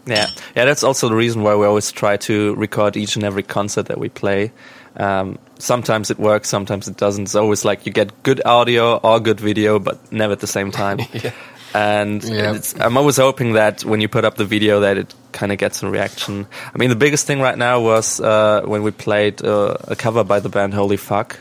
[0.08, 0.66] Yeah, yeah.
[0.66, 4.00] That's also the reason why we always try to record each and every concert that
[4.00, 4.52] we play.
[4.96, 7.24] Um, sometimes it works, sometimes it doesn't.
[7.24, 10.72] It's always like you get good audio or good video, but never at the same
[10.72, 11.00] time.
[11.14, 11.32] yeah
[11.74, 12.64] and yep.
[12.80, 15.84] I'm always hoping that when you put up the video that it kind of gets
[15.84, 16.48] a reaction.
[16.74, 20.24] I mean, the biggest thing right now was uh, when we played uh, a cover
[20.24, 21.40] by the band Holy Fuck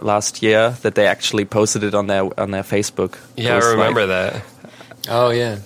[0.00, 3.18] last year that they actually posted it on their on their Facebook.
[3.36, 4.42] Yeah, I remember like, that.
[5.08, 5.58] Oh yeah,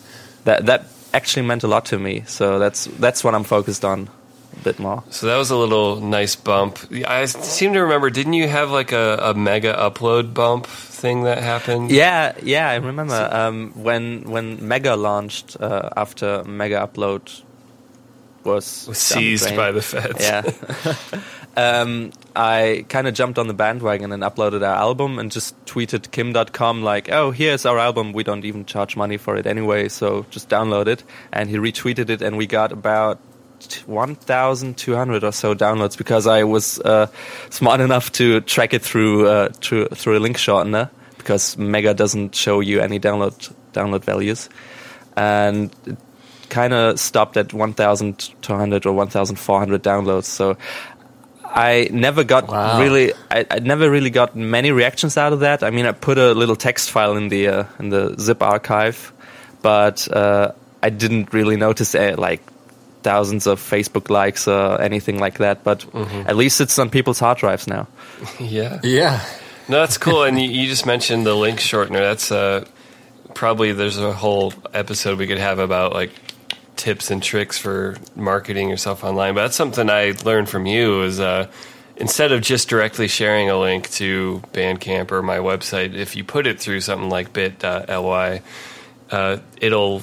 [0.45, 2.25] that that actually meant a lot to me.
[2.27, 4.11] So that's that's what I'm focused on a
[4.63, 5.03] bit more.
[5.11, 6.79] So that was a little nice bump.
[7.07, 8.11] I seem to remember.
[8.11, 11.91] Didn't you have like a, a Megaupload bump thing that happened?
[11.91, 17.43] Yeah, yeah, I remember um, when when Mega launched uh, after Megaupload
[18.47, 20.21] was, was seized by the feds.
[20.21, 20.43] Yeah.
[21.57, 26.11] um, I kind of jumped on the bandwagon and uploaded our album and just tweeted
[26.13, 28.13] Kim Dotcom like, "Oh, here's our album.
[28.13, 31.03] We don't even charge money for it anyway, so just download it."
[31.33, 33.19] And he retweeted it, and we got about
[33.87, 37.07] 1,200 or so downloads because I was uh,
[37.51, 42.35] smart enough to track it through uh, through, through a link shortener because Mega doesn't
[42.35, 44.49] show you any download download values,
[45.17, 45.97] and it
[46.49, 50.25] kind of stopped at 1,200 or 1,400 downloads.
[50.25, 50.57] So
[51.45, 52.81] I never got wow.
[52.81, 55.63] really, I, I, never really got many reactions out of that.
[55.63, 59.13] I mean, I put a little text file in the uh, in the zip archive,
[59.63, 60.53] but uh,
[60.83, 62.43] I didn't really notice uh, like
[63.07, 65.63] thousands of Facebook likes or anything like that.
[65.63, 66.29] But mm-hmm.
[66.29, 67.87] at least it's on people's hard drives now.
[68.41, 69.25] yeah, yeah.
[69.69, 70.25] No, that's cool.
[70.25, 72.01] and you, you, just mentioned the link shortener.
[72.01, 72.65] That's uh,
[73.35, 76.11] probably there's a whole episode we could have about like
[76.75, 79.35] tips and tricks for marketing yourself online.
[79.35, 81.47] But that's something I learned from you is uh,
[81.97, 86.47] instead of just directly sharing a link to Bandcamp or my website, if you put
[86.47, 88.43] it through something like bit.ly,
[89.11, 90.03] uh, it'll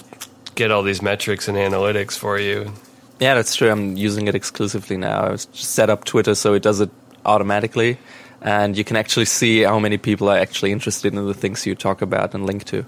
[0.55, 2.73] get all these metrics and analytics for you.
[3.20, 3.70] Yeah, that's true.
[3.70, 5.32] I'm using it exclusively now.
[5.32, 6.89] I set up Twitter so it does it
[7.26, 7.97] automatically,
[8.41, 11.76] and you can actually see how many people are actually interested in the things you
[11.76, 12.86] talk about and link to.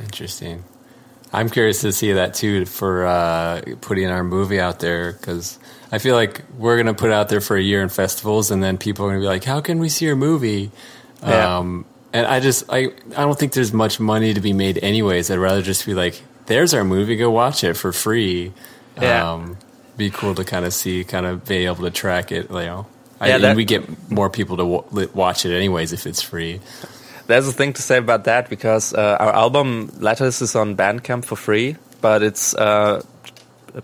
[0.00, 0.64] Interesting.
[1.32, 5.58] I'm curious to see that too for uh, putting our movie out there because
[5.90, 8.50] I feel like we're going to put it out there for a year in festivals,
[8.50, 10.70] and then people are going to be like, "How can we see your movie?"
[11.22, 11.58] Yeah.
[11.58, 15.30] Um, and I just I I don't think there's much money to be made anyways.
[15.30, 18.52] I'd rather just be like, "There's our movie, go watch it for free."
[19.00, 19.32] Yeah.
[19.32, 19.56] Um,
[19.96, 22.50] be cool to kind of see, kind of be able to track it.
[22.50, 22.86] You know,
[23.20, 26.60] I, Yeah, that- we get more people to w- watch it anyways if it's free.
[27.26, 31.24] There's a thing to say about that because uh, our album Letters is on Bandcamp
[31.24, 33.02] for free, but it's uh,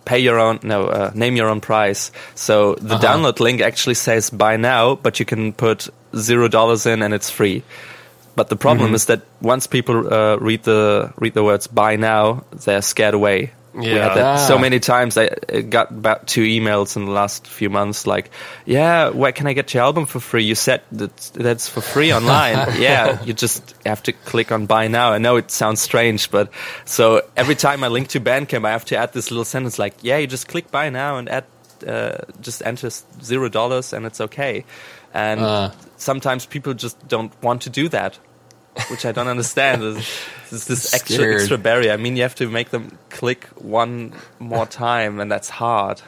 [0.04, 2.12] pay your own no uh, name your own price.
[2.34, 3.06] So the Uh-huh.
[3.06, 7.30] download link actually says buy now, but you can put zero dollars in and it's
[7.30, 7.62] free.
[8.36, 8.94] But the problem Mm-hmm.
[8.96, 13.52] is that once people uh, read the read the words buy now, they're scared away.
[13.80, 14.08] We Yeah.
[14.08, 14.60] had that so Ah.
[14.60, 15.16] many times.
[15.16, 18.06] I I got about two emails in the last few months.
[18.06, 18.30] Like,
[18.66, 20.44] yeah, where can I get your album for free?
[20.44, 22.80] You said that that's for free online.
[22.80, 25.12] yeah, you just have to click on buy now.
[25.12, 26.48] I know it sounds strange, but
[26.84, 29.94] so every time I link to Bandcamp, I have to add this little sentence like,
[30.02, 31.44] yeah, you just click buy now and add,
[31.86, 32.90] uh, just enter
[33.22, 34.64] zero dollars and it's okay.
[35.14, 35.70] And Uh.
[35.96, 38.18] sometimes people just don't want to do that.
[38.88, 39.82] Which I don't understand.
[40.50, 41.34] There's, there's this extra Scared.
[41.40, 41.92] extra barrier.
[41.92, 46.02] I mean, you have to make them click one more time, and that's hard.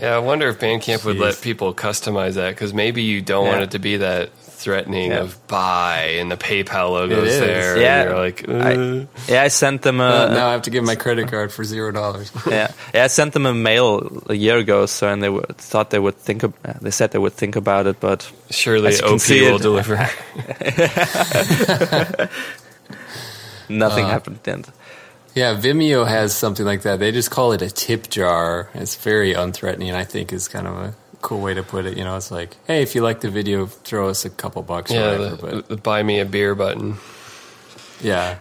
[0.00, 3.62] Yeah, I wonder if Bandcamp would let people customize that because maybe you don't want
[3.62, 5.20] it to be that threatening Yeah.
[5.20, 7.40] of buy and the PayPal logo It is is.
[7.40, 7.78] there.
[7.78, 8.00] Yeah.
[8.00, 10.70] and you're like, I, "Uh." yeah, I sent them a Uh, now I have to
[10.70, 12.32] give my credit card for zero dollars.
[12.48, 15.90] yeah, yeah, I sent them a mail a year ago, so and they were, thought
[15.90, 16.42] they would think.
[16.42, 19.96] Of, they said they would think about it, but surely As OP will it- deliver.
[23.68, 24.40] nothing Uh, happened.
[24.46, 24.66] And
[25.34, 26.98] Yeah, Vimeo has something like that.
[26.98, 28.68] They just call it a tip jar.
[28.74, 31.96] It's very unthreatening, I think is kind of a cool way to put it.
[31.98, 34.90] You know, it's like, hey, if you like the video, throw us a couple bucks
[34.90, 35.36] or yeah, whatever.
[35.36, 36.96] the, But the buy me a beer button.
[38.00, 38.38] yeah,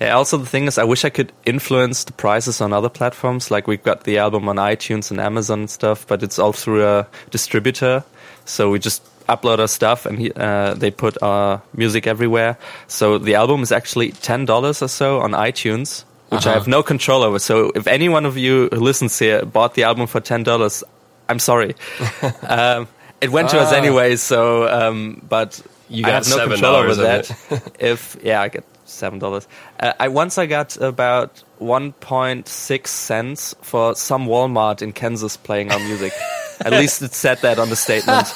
[0.00, 3.50] yeah, also the thing is, I wish I could influence the prices on other platforms.
[3.50, 6.84] Like we've got the album on iTunes and Amazon and stuff, but it's all through
[6.86, 8.04] a distributor.
[8.48, 12.56] So we just upload our stuff, and he, uh, they put our music everywhere.
[12.86, 16.58] So the album is actually ten dollars or so on iTunes, which I Uh-huh.
[16.60, 17.38] have no control over.
[17.38, 20.82] So if any one of you who listens here bought the album for ten dollars,
[21.28, 21.74] I'm sorry.
[22.48, 22.88] um,
[23.20, 23.76] it went to us Ah.
[23.76, 24.16] anyway.
[24.16, 27.30] So, um, but You I have no control over that.
[27.78, 29.46] if yeah, I get seven dollars.
[29.80, 35.36] Uh, I once I got about one point six cents for some Walmart in Kansas
[35.36, 36.12] playing our music.
[36.60, 38.32] At least it said that on the statement.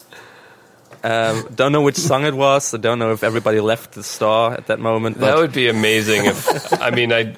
[1.04, 2.74] Um, don't know which song it was.
[2.74, 5.20] I don't know if everybody left the store at that moment.
[5.20, 7.36] But That would be amazing if I mean I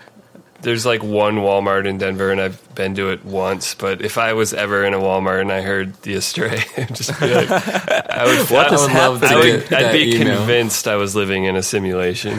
[0.63, 4.33] there's like one Walmart in Denver and I've been to it once, but if I
[4.33, 8.25] was ever in a Walmart and I heard the Astray, I'd just be like, I
[8.25, 9.25] would, What I has would, happened?
[9.27, 10.39] I would, I'd be email?
[10.39, 12.39] convinced I was living in a simulation.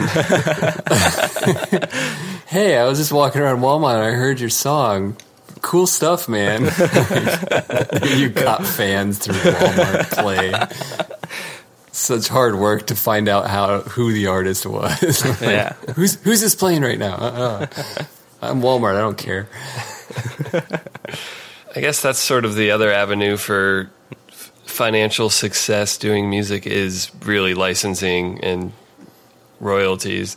[2.48, 3.94] hey, I was just walking around Walmart.
[3.94, 5.16] and I heard your song.
[5.62, 6.62] Cool stuff, man.
[8.16, 10.52] you got fans through Walmart play.
[11.92, 15.24] Such hard work to find out how who the artist was.
[15.26, 15.72] Like, Yeah.
[15.94, 17.14] who's who's this playing right now?
[17.16, 17.66] Uh-uh.
[18.42, 18.96] I'm Walmart.
[18.96, 19.48] I don't care.
[21.76, 23.90] I guess that's sort of the other avenue for
[24.30, 28.72] f- financial success doing music is really licensing and
[29.60, 30.36] royalties.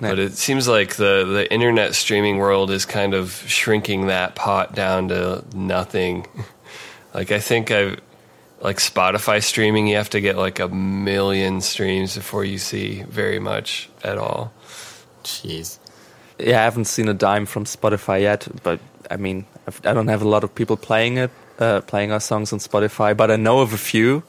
[0.00, 4.74] But it seems like the, the internet streaming world is kind of shrinking that pot
[4.74, 6.26] down to nothing.
[7.14, 8.00] Like I think I've
[8.60, 13.38] like Spotify streaming, you have to get like a million streams before you see very
[13.38, 14.52] much at all.
[15.22, 15.78] Jeez.
[16.38, 18.48] yeah, I haven't seen a dime from Spotify yet.
[18.62, 18.80] But
[19.10, 22.20] I mean, I've, I don't have a lot of people playing it, uh, playing our
[22.20, 23.16] songs on Spotify.
[23.16, 24.22] But I know of a few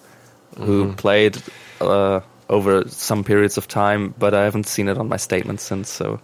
[0.58, 1.42] who played
[1.82, 4.14] uh, over some periods of time.
[4.18, 5.90] But I haven't seen it on my statement since.
[5.90, 6.20] So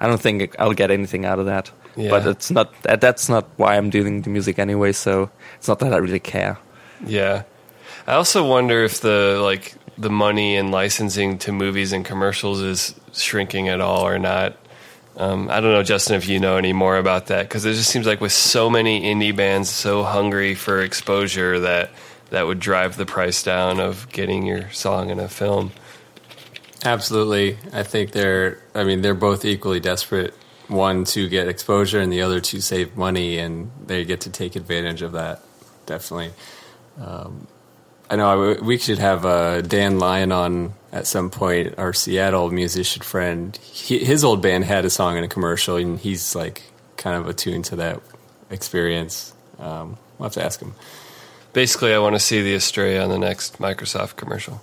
[0.00, 1.70] I don't think I'll get anything out of that.
[1.96, 2.10] Yeah.
[2.10, 3.00] But it's not that.
[3.00, 4.92] That's not why I'm doing the music anyway.
[4.92, 6.58] So it's not that I really care.
[7.06, 7.42] Yeah.
[8.06, 12.94] I also wonder if the like the money and licensing to movies and commercials is
[13.12, 14.56] shrinking at all or not.
[15.16, 17.90] Um, I don't know, Justin, if you know any more about that because it just
[17.90, 21.90] seems like with so many indie bands so hungry for exposure that
[22.32, 25.70] that would drive the price down of getting your song in a film.
[26.82, 27.58] Absolutely.
[27.74, 30.32] I think they're, I mean, they're both equally desperate.
[30.68, 34.56] One to get exposure and the other to save money, and they get to take
[34.56, 35.42] advantage of that.
[35.84, 36.30] Definitely.
[36.98, 37.46] Um,
[38.08, 41.74] I know we should have uh, Dan Lyon on at some point.
[41.76, 45.98] Our Seattle musician friend, he, his old band had a song in a commercial, and
[45.98, 46.62] he's like
[46.96, 48.00] kind of attuned to that
[48.48, 49.34] experience.
[49.58, 50.74] Um, we'll have to ask him.
[51.52, 54.62] Basically, I want to see the Astray on the next Microsoft commercial.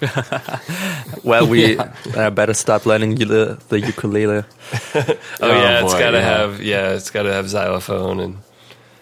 [1.24, 1.92] well, we yeah.
[2.14, 4.36] uh, better start learning the, the ukulele.
[4.36, 4.44] oh,
[4.94, 6.22] oh, yeah, boy, it's got to yeah.
[6.22, 8.38] have yeah, it's got to have xylophone and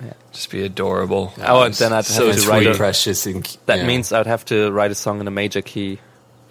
[0.02, 0.12] yeah.
[0.32, 1.32] just be adorable.
[1.40, 3.26] Oh, and then I'd so have to write a, precious.
[3.26, 5.98] And, that means I'd have to write a song in a major key,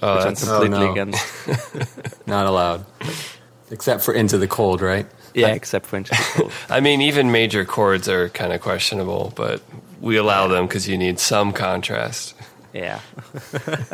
[0.01, 0.91] oh, which I'm completely oh, no.
[0.91, 2.27] against.
[2.27, 2.85] Not allowed,
[3.69, 5.07] except for Into the Cold, right?
[5.33, 6.51] Yeah, except Cold.
[6.69, 9.61] I mean, even major chords are kind of questionable, but
[9.99, 12.33] we allow them because you need some contrast.
[12.73, 13.01] Yeah.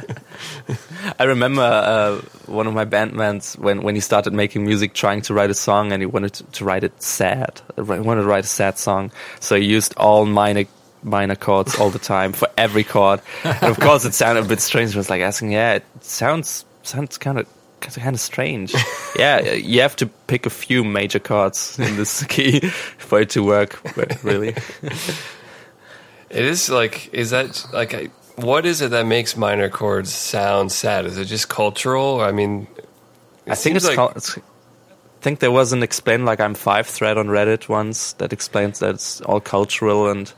[1.20, 5.34] I remember uh, one of my bandmates when, when he started making music, trying to
[5.34, 7.60] write a song, and he wanted to, to write it sad.
[7.76, 10.66] He wanted to write a sad song, so he used all minor
[11.04, 13.22] minor chords all the time for every chord.
[13.44, 14.94] And of course, it sounded a bit strange.
[14.94, 17.48] I was like asking, "Yeah, it sounds sounds kind of
[17.82, 18.74] kind of strange."
[19.20, 22.60] yeah, you have to pick a few major chords in this key
[22.98, 23.82] for it to work.
[24.24, 24.56] Really,
[26.30, 30.72] it is like is that like I what is it that makes minor chords sound
[30.72, 31.06] sad?
[31.06, 32.22] Is it just cultural?
[32.22, 32.68] I mean,
[33.48, 34.42] I think it's, like called, it's, I
[35.22, 38.92] think there was an explain like I'm five thread on Reddit once that explains that
[38.92, 40.34] it's all cultural and a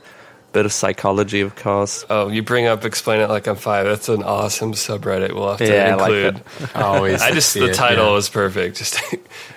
[0.52, 2.04] bit of psychology, of course.
[2.10, 3.86] Oh, you bring up explain it like I'm five.
[3.86, 5.32] That's an awesome subreddit.
[5.32, 6.42] We'll have to yeah, include.
[6.60, 8.18] Like Always, I just the it, title yeah.
[8.18, 8.76] is perfect.
[8.76, 9.00] Just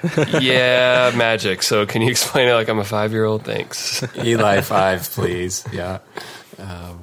[0.42, 1.64] yeah, magic.
[1.64, 3.44] So can you explain it like I'm a five year old?
[3.44, 5.66] Thanks, Eli five, please.
[5.72, 6.00] Yeah.
[6.60, 7.02] Um,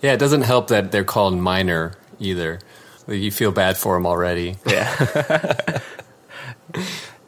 [0.00, 2.60] yeah, it doesn't help that they're called minor either.
[3.08, 4.56] You feel bad for them already.
[4.66, 5.80] Yeah.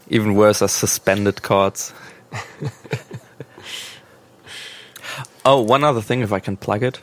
[0.08, 1.92] Even worse are suspended chords.
[5.44, 7.00] Oh, one other thing, if I can plug it,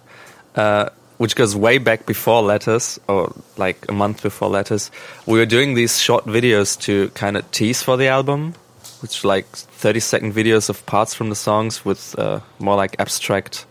[0.56, 4.92] uh, which goes way back before Letters, or like a month before Letters.
[5.26, 8.56] We were doing these short videos to kind of tease for the album,
[9.02, 13.66] which like 30 second videos of parts from the songs with uh, more like abstract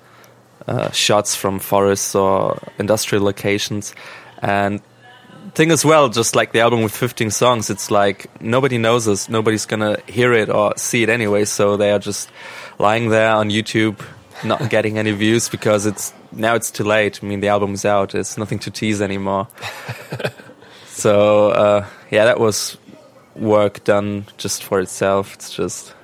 [0.66, 3.94] uh, shots from forests or industrial locations.
[4.42, 4.80] And
[5.54, 9.28] thing as well, just like the album with 15 songs, it's like nobody knows us,
[9.28, 12.30] nobody's gonna hear it or see it anyway, so they are just
[12.78, 14.00] lying there on YouTube,
[14.44, 17.20] not getting any views because it's now it's too late.
[17.22, 19.48] I mean, the album's out, It's nothing to tease anymore.
[20.86, 22.76] so uh, yeah, that was
[23.34, 25.34] work done just for itself.
[25.34, 25.94] It's just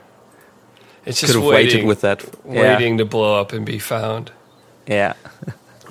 [1.04, 4.32] it's just waiting, waited with that, waiting to blow up and be found.
[4.86, 5.14] Yeah.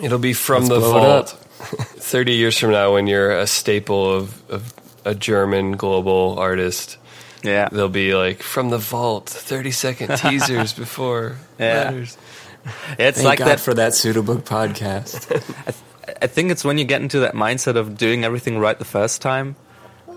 [0.02, 4.52] It'll be from Let's the vault 30 years from now when you're a staple of,
[4.52, 4.74] of
[5.06, 6.98] a German global artist.
[7.44, 7.70] Yeah.
[7.72, 11.86] They'll be like from the vault, 30 second teasers before yeah.
[11.86, 12.18] letters.
[12.98, 15.32] It's Thank like God that for that pseudobook podcast.
[15.68, 15.72] I,
[16.06, 18.86] th- I think it's when you get into that mindset of doing everything right the
[18.86, 19.56] first time.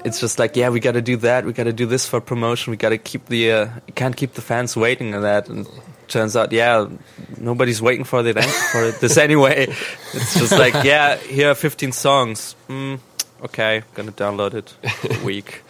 [0.05, 1.45] It's just like, yeah, we got to do that.
[1.45, 2.71] We got to do this for promotion.
[2.71, 5.49] We got to keep the, uh, can't keep the fans waiting and that.
[5.49, 5.67] And
[6.09, 6.89] turns out, yeah,
[7.37, 9.67] nobody's waiting for it for this anyway.
[10.15, 12.57] It's just like, yeah, here are 15 songs.
[12.69, 13.01] Mm,
[13.45, 14.75] okay, gonna download it
[15.21, 15.63] a week.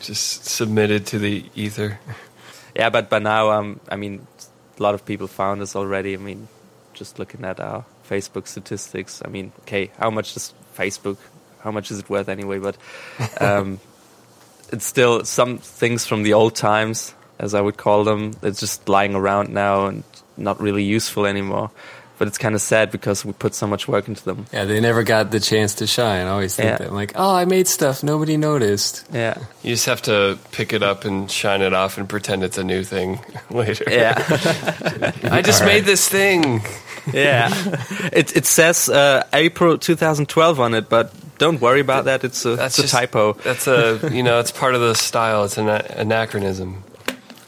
[0.00, 1.98] just submit it to the ether.
[2.74, 4.26] Yeah, but by now, um, I mean,
[4.78, 6.14] a lot of people found us already.
[6.14, 6.48] I mean,
[6.92, 9.22] just looking at our Facebook statistics.
[9.24, 11.18] I mean, okay, how much does Facebook?
[11.60, 12.58] How much is it worth anyway?
[12.58, 12.76] But
[13.40, 13.80] um,
[14.72, 18.32] it's still some things from the old times as I would call them.
[18.42, 20.04] It's just lying around now and
[20.36, 21.70] not really useful anymore.
[22.16, 24.46] But it's kind of sad because we put so much work into them.
[24.52, 26.26] Yeah, they never got the chance to shine.
[26.26, 26.76] I always think yeah.
[26.78, 26.88] that.
[26.88, 29.04] I'm like, oh, I made stuff, nobody noticed.
[29.12, 29.38] Yeah.
[29.62, 32.64] You just have to pick it up and shine it off and pretend it's a
[32.64, 33.18] new thing
[33.50, 33.84] later.
[33.90, 34.14] Yeah.
[35.24, 35.66] I just right.
[35.66, 36.62] made this thing.
[37.12, 37.50] yeah.
[38.12, 42.24] It, it says uh, April 2012 on it, but don't worry about that.
[42.24, 43.32] It's a, that's it's a typo.
[43.34, 45.44] That's a, you know, it's part of the style.
[45.44, 46.84] It's an anachronism.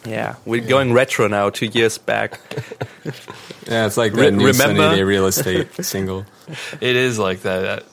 [0.06, 2.40] Yeah, we're going retro now, two years back.
[3.66, 4.82] yeah, it's like the Re- new remember?
[4.82, 6.24] Sunny Day Real Estate single.
[6.80, 7.60] It is like that.
[7.60, 7.84] that.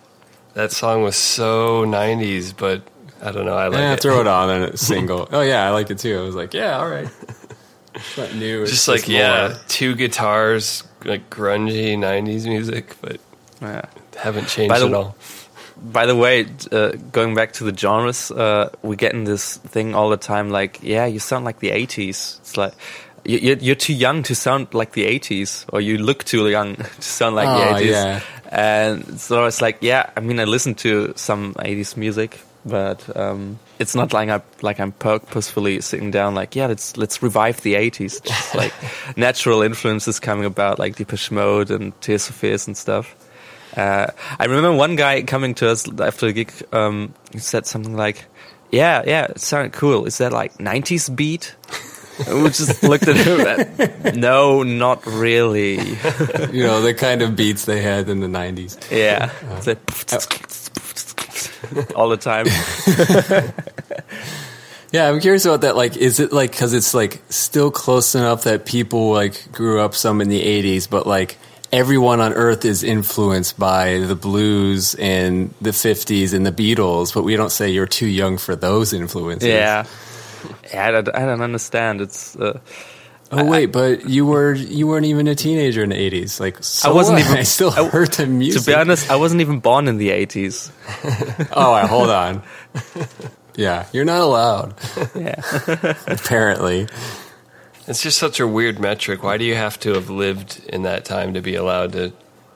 [0.54, 2.84] That song was so '90s, but
[3.22, 3.58] I don't know.
[3.58, 4.02] I like yeah, it.
[4.02, 5.28] throw it on and it's single.
[5.32, 6.18] oh yeah, I like it too.
[6.20, 7.10] I was like, yeah, all right.
[7.96, 8.62] It's not new.
[8.62, 13.20] It's just like yeah, two guitars, like grungy '90s music, but
[13.62, 13.86] yeah.
[14.16, 15.16] haven't changed at all
[15.84, 19.94] by the way, uh, going back to the genres, uh, we get in this thing
[19.94, 20.50] all the time.
[20.50, 22.40] Like, yeah, you sound like the '80s.
[22.40, 22.74] It's like
[23.26, 27.02] you're, you're too young to sound like the '80s, or you look too young to
[27.02, 27.92] sound like oh, the '80s.
[27.92, 28.22] Yeah.
[28.50, 33.60] And so it's like, yeah, I mean, I listen to some '80s music, but um,
[33.80, 37.74] it's not like I like I'm purposefully sitting down like, yeah, let's let's revive the
[37.74, 38.24] '80s.
[38.24, 38.74] Just like
[39.18, 43.16] natural influences coming about, like Depeche Mode and Tears for Fears and stuff.
[43.76, 44.08] Uh,
[44.40, 46.54] I remember one guy coming to us after the gig.
[46.72, 48.26] Um, he said something like,
[48.72, 50.06] "Yeah, yeah, it sounded cool.
[50.06, 51.56] Is that like '90s beat?"
[52.28, 54.20] we just looked at him.
[54.20, 55.78] no, not really.
[56.54, 58.78] You know, the kind of beats they had in the 90s.
[58.92, 59.32] Yeah,
[59.66, 59.80] like
[61.96, 62.46] all the time.
[64.92, 65.76] Yeah, I'm curious about that.
[65.76, 69.96] Like, is it like, cause it's like still close enough that people like grew up
[69.96, 71.36] some in the 80s, but like
[71.74, 77.24] everyone on earth is influenced by the blues and the 50s and the Beatles, but
[77.24, 79.50] we don't say you're too young for those influences.
[79.50, 79.86] Yeah.
[80.74, 82.00] I don't, I don't understand.
[82.02, 82.36] It's.
[82.38, 82.60] Uh,
[83.36, 86.40] Oh wait, but you were you weren't even a teenager in the 80s.
[86.40, 87.26] Like, so I wasn't what?
[87.26, 88.62] even- I still I- heard the music.
[88.62, 90.72] to be honest, I wasn't even born in the eighties.
[91.52, 92.44] oh, wait, hold on.
[93.56, 94.74] Yeah, you're not allowed.
[95.16, 95.36] Yeah.
[96.08, 96.88] Apparently.
[97.88, 99.24] It's just such a weird metric.
[99.24, 102.14] Why do you have to have lived in that time to be allowed to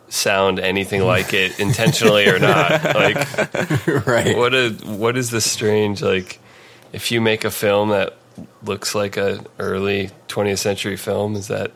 [0.09, 2.83] sound anything like it, intentionally or not?
[2.83, 4.37] Like, right.
[4.37, 6.39] what a what is this strange like?
[6.93, 8.15] If you make a film that
[8.63, 11.71] looks like a early 20th century film, is that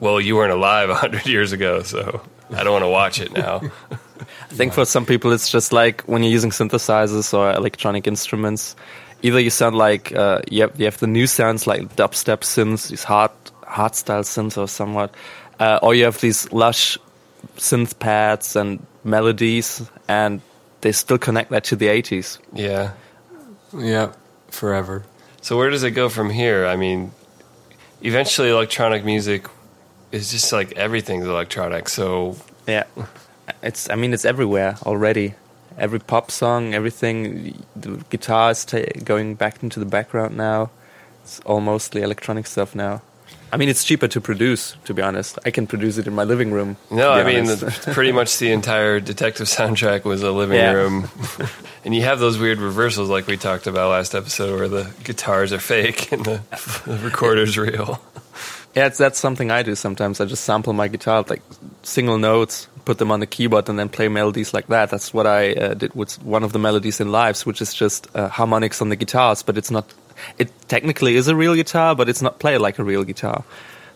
[0.00, 2.20] well, you weren't alive hundred years ago, so
[2.50, 3.60] I don't want to watch it now.
[3.90, 8.76] I think for some people, it's just like when you're using synthesizers or electronic instruments.
[9.24, 12.90] Either you sound like uh, you, have, you have the new sounds like dubstep synths,
[12.90, 13.30] these hard
[13.66, 15.14] hard style synths or somewhat,
[15.58, 16.98] uh, or you have these lush
[17.56, 20.42] synth pads and melodies, and
[20.82, 22.38] they still connect that to the 80s.
[22.52, 22.92] Yeah.
[23.76, 24.12] Yeah,
[24.50, 25.04] forever.
[25.40, 26.66] So where does it go from here?
[26.66, 27.12] I mean,
[28.02, 29.46] eventually electronic music
[30.12, 31.88] is just like everything's electronic.
[31.88, 32.84] So Yeah,
[33.62, 33.88] it's.
[33.90, 35.34] I mean, it's everywhere already.
[35.78, 37.62] Every pop song, everything.
[37.74, 40.70] The guitar is ta- going back into the background now.
[41.24, 43.02] It's all mostly electronic stuff now.
[43.52, 44.76] I mean, it's cheaper to produce.
[44.84, 46.76] To be honest, I can produce it in my living room.
[46.90, 50.72] no, I mean, the, pretty much the entire detective soundtrack was a living Yeah.
[50.72, 51.08] room,
[51.84, 55.52] and you have those weird reversals like we talked about last episode, where the guitars
[55.52, 56.40] are fake and the,
[56.86, 58.02] the recorder's real.
[58.74, 60.20] yeah, it's, that's something I do sometimes.
[60.20, 61.42] I just sample my guitar, like
[61.84, 64.90] single notes, put them on the keyboard, and then play melodies like that.
[64.90, 68.08] That's what I uh, did with one of the melodies in Lives, which is just
[68.14, 69.92] uh, harmonics on the guitars, but it's not.
[70.38, 73.44] It technically is a real guitar, but it's not played like a real guitar.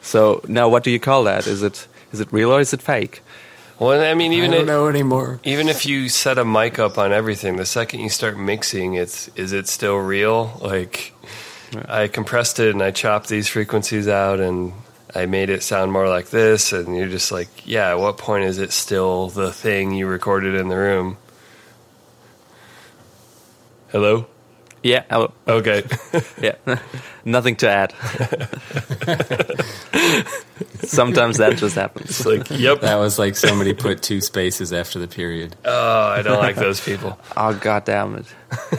[0.00, 1.46] So now, what do you call that?
[1.46, 3.22] Is it is it real or is it fake?
[3.78, 5.40] Well, I mean, even I don't it, know anymore.
[5.44, 9.28] even if you set a mic up on everything, the second you start mixing, it's
[9.36, 10.58] is it still real?
[10.60, 11.12] Like
[11.86, 14.72] I compressed it and I chopped these frequencies out and
[15.14, 17.90] I made it sound more like this, and you're just like, yeah.
[17.90, 21.16] At what point is it still the thing you recorded in the room?
[23.90, 24.26] Hello.
[24.82, 25.04] Yeah.
[25.10, 25.82] Oh, Okay.
[26.40, 26.54] yeah.
[27.24, 27.92] Nothing to add.
[30.82, 32.10] Sometimes that just happens.
[32.10, 32.80] it's like, yep.
[32.82, 35.56] That was like somebody put two spaces after the period.
[35.64, 37.18] Oh, I don't like those people.
[37.36, 38.26] Oh god damn it!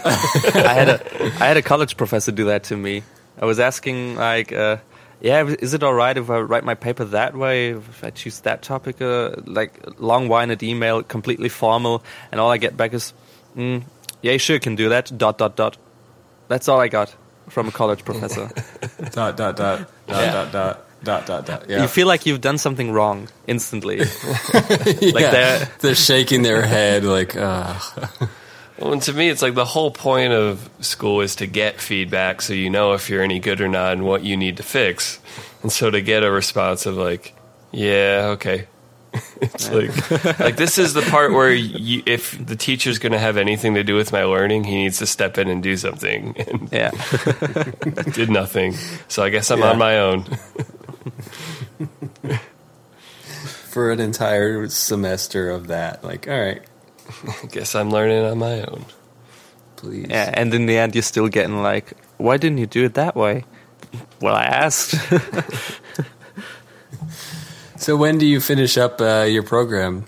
[0.04, 3.04] I had a I had a college professor do that to me.
[3.40, 4.78] I was asking like, uh,
[5.22, 7.72] yeah, is it all right if I write my paper that way?
[7.72, 12.78] If I choose that topic, uh, like long-winded email, completely formal, and all I get
[12.78, 13.14] back is,
[13.56, 13.84] mm,
[14.22, 15.12] yeah, you sure can do that.
[15.18, 15.78] Dot dot dot.
[16.48, 17.16] That's all I got
[17.50, 18.50] from a college professor.
[19.12, 20.32] Dot, dot, dot, dot, Yeah.
[20.32, 21.66] dot, dot, dot, dot, dot.
[21.70, 21.82] Yeah.
[21.82, 23.98] You feel like you've done something wrong instantly.
[24.54, 25.32] yeah.
[25.32, 27.74] they're- they're shaking their head like, uh,
[28.80, 32.42] Well, and to me, it's like the whole point of school is to get feedback
[32.42, 35.20] so you know if you're any good or not and what you need to fix.
[35.64, 37.34] And so to get a response of like,
[37.72, 38.68] yeah, okay.
[39.42, 43.38] it's like, like this is the part where you, if the teacher's going to have
[43.38, 46.36] anything to do with my learning, he needs to step in and do something.
[46.48, 46.92] And yeah.
[48.14, 48.76] did nothing.
[49.08, 49.72] So I guess I'm Yeah.
[49.72, 50.26] on my own.
[53.70, 56.04] for an entire semester of that.
[56.04, 56.62] Like, all right,
[57.44, 58.86] I guess I'm learning on my own.
[59.76, 60.08] please.
[60.10, 63.16] Yeah, and in the end, you're still getting like, why didn't you do it that
[63.16, 63.46] way?
[64.22, 64.96] Well, I asked.
[67.78, 70.06] So when do you finish up uh, your program?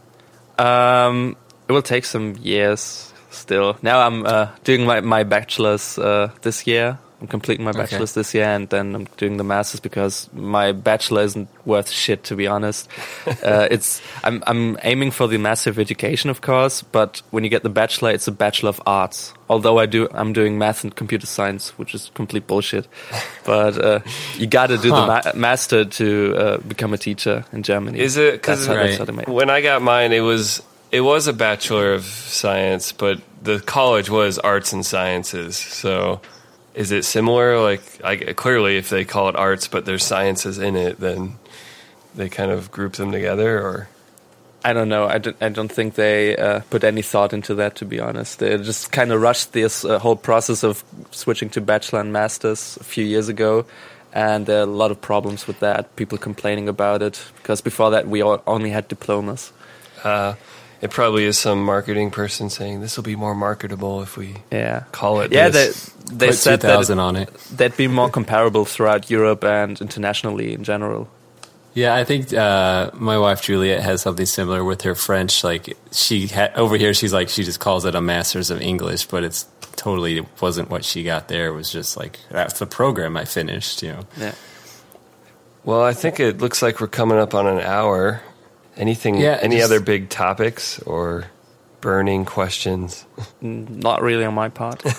[0.59, 1.37] um,
[1.69, 3.77] it will take some years still.
[3.81, 6.99] Now I'm uh, doing my, my bachelor's uh, this year.
[7.21, 7.81] I'm completing my Okay.
[7.81, 12.23] bachelor's this year, and then I'm doing the master's because my bachelor isn't worth shit,
[12.25, 12.89] to be honest.
[13.45, 17.61] uh, it's I'm I'm aiming for the massive education, of course, but when you get
[17.61, 19.33] the bachelor, it's a bachelor of arts.
[19.49, 22.87] Although I do I'm doing math and computer science, which is complete bullshit.
[23.45, 23.99] But uh,
[24.37, 25.01] you got to do Huh.
[25.01, 27.99] the ma- master to uh, become a teacher in Germany.
[27.99, 28.85] Is it because That's Right.
[28.87, 29.27] that's how they make.
[29.27, 30.61] when I got mine, it was
[30.91, 35.55] it was a bachelor of science, but the college was arts and sciences.
[35.57, 36.19] So,
[36.73, 37.59] is it similar?
[37.61, 41.37] Like, I, clearly, if they call it arts, but there's sciences in it, then
[42.15, 43.59] they kind of group them together.
[43.59, 43.89] Or
[44.63, 45.07] I don't know.
[45.07, 48.39] I don't, I don't think they uh, put any thought into that, to be honest.
[48.39, 52.77] They just kind of rushed this uh, whole process of switching to bachelor and masters
[52.79, 53.65] a few years ago.
[54.13, 57.23] And there are a lot of problems with that, people complaining about it.
[57.37, 59.53] Because before that, we all only had diplomas.
[60.03, 60.35] Uh,
[60.81, 64.83] it probably is some marketing person saying this will be more marketable if we Yeah.
[64.91, 65.85] call it Yeah, this.
[66.05, 67.29] they, they Put said 2000 that on it.
[67.55, 71.07] they'd be more comparable throughout Europe and internationally in general.
[71.73, 75.41] Yeah, I think uh, my wife Juliet has something similar with her French.
[75.43, 79.05] Like she ha- over here, she's like she just calls it a Masters of English,
[79.05, 79.45] but it's
[79.77, 81.47] totally it wasn't what she got there.
[81.47, 83.81] It was just like that's the program I finished.
[83.83, 84.03] You know.
[84.19, 84.33] Yeah.
[85.63, 88.21] Well, I think it looks like we're coming up on an hour.
[88.77, 89.15] Anything?
[89.15, 91.25] Yeah, any just- other big topics or
[91.81, 93.05] burning questions?
[93.41, 94.83] Not really on my part.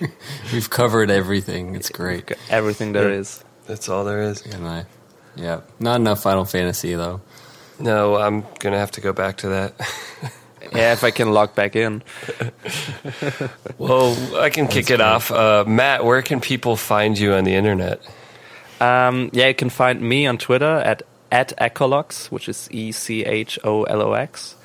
[0.52, 1.74] We've covered everything.
[1.74, 2.32] It's great.
[2.50, 3.42] Everything there is.
[3.66, 4.42] That's all there is.
[4.46, 4.86] And I,
[5.34, 7.20] yeah, not enough Final Fantasy though.
[7.78, 9.74] No, I'm gonna have to go back to that.
[10.74, 12.02] Yeah, if I can log back in.
[13.78, 15.30] well, I can kick it off.
[15.30, 18.00] Uh, Matt, where can people find you on the internet?
[18.80, 23.24] Um, yeah, you can find me on Twitter at at Echolox, which is E C
[23.24, 24.56] H O L O X.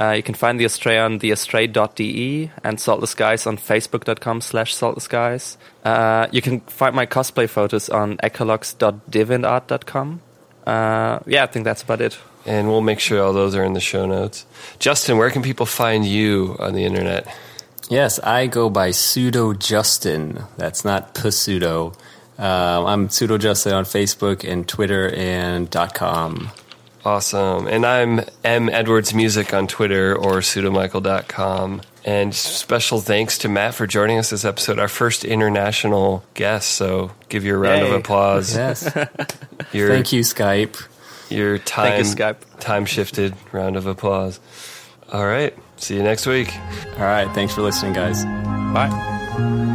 [0.00, 4.72] Uh, you can find the Astray on theastray.de and Salt the Skies on facebook.com slash
[4.74, 5.58] salt the skies.
[5.84, 10.20] Uh, you can find my cosplay photos on echolox.deviantart.com.
[10.64, 12.16] Uh, yeah, I think that's about it.
[12.46, 14.46] And we'll make sure all those are in the show notes.
[14.78, 17.26] Justin, where can people find you on the internet?
[17.90, 20.44] Yes, I go by pseudo Justin.
[20.56, 21.94] That's not pseudo.
[22.38, 26.50] Um, I'm pseudo Justin on Facebook and Twitter and .com.
[27.04, 27.66] Awesome.
[27.66, 31.82] And I'm M Edwards Music on Twitter or pseudomichael.com.
[32.04, 36.70] And special thanks to Matt for joining us this episode, our first international guest.
[36.70, 38.54] So give you a round of applause.
[38.54, 38.84] Yes.
[39.72, 40.82] Your, Thank you, Skype.
[41.30, 42.60] Your time, Thank you, Skype.
[42.60, 44.40] time shifted round of applause.
[45.12, 45.54] All right.
[45.76, 46.54] See you next week.
[46.96, 47.28] All right.
[47.34, 48.24] Thanks for listening, guys.
[48.24, 49.67] Bye.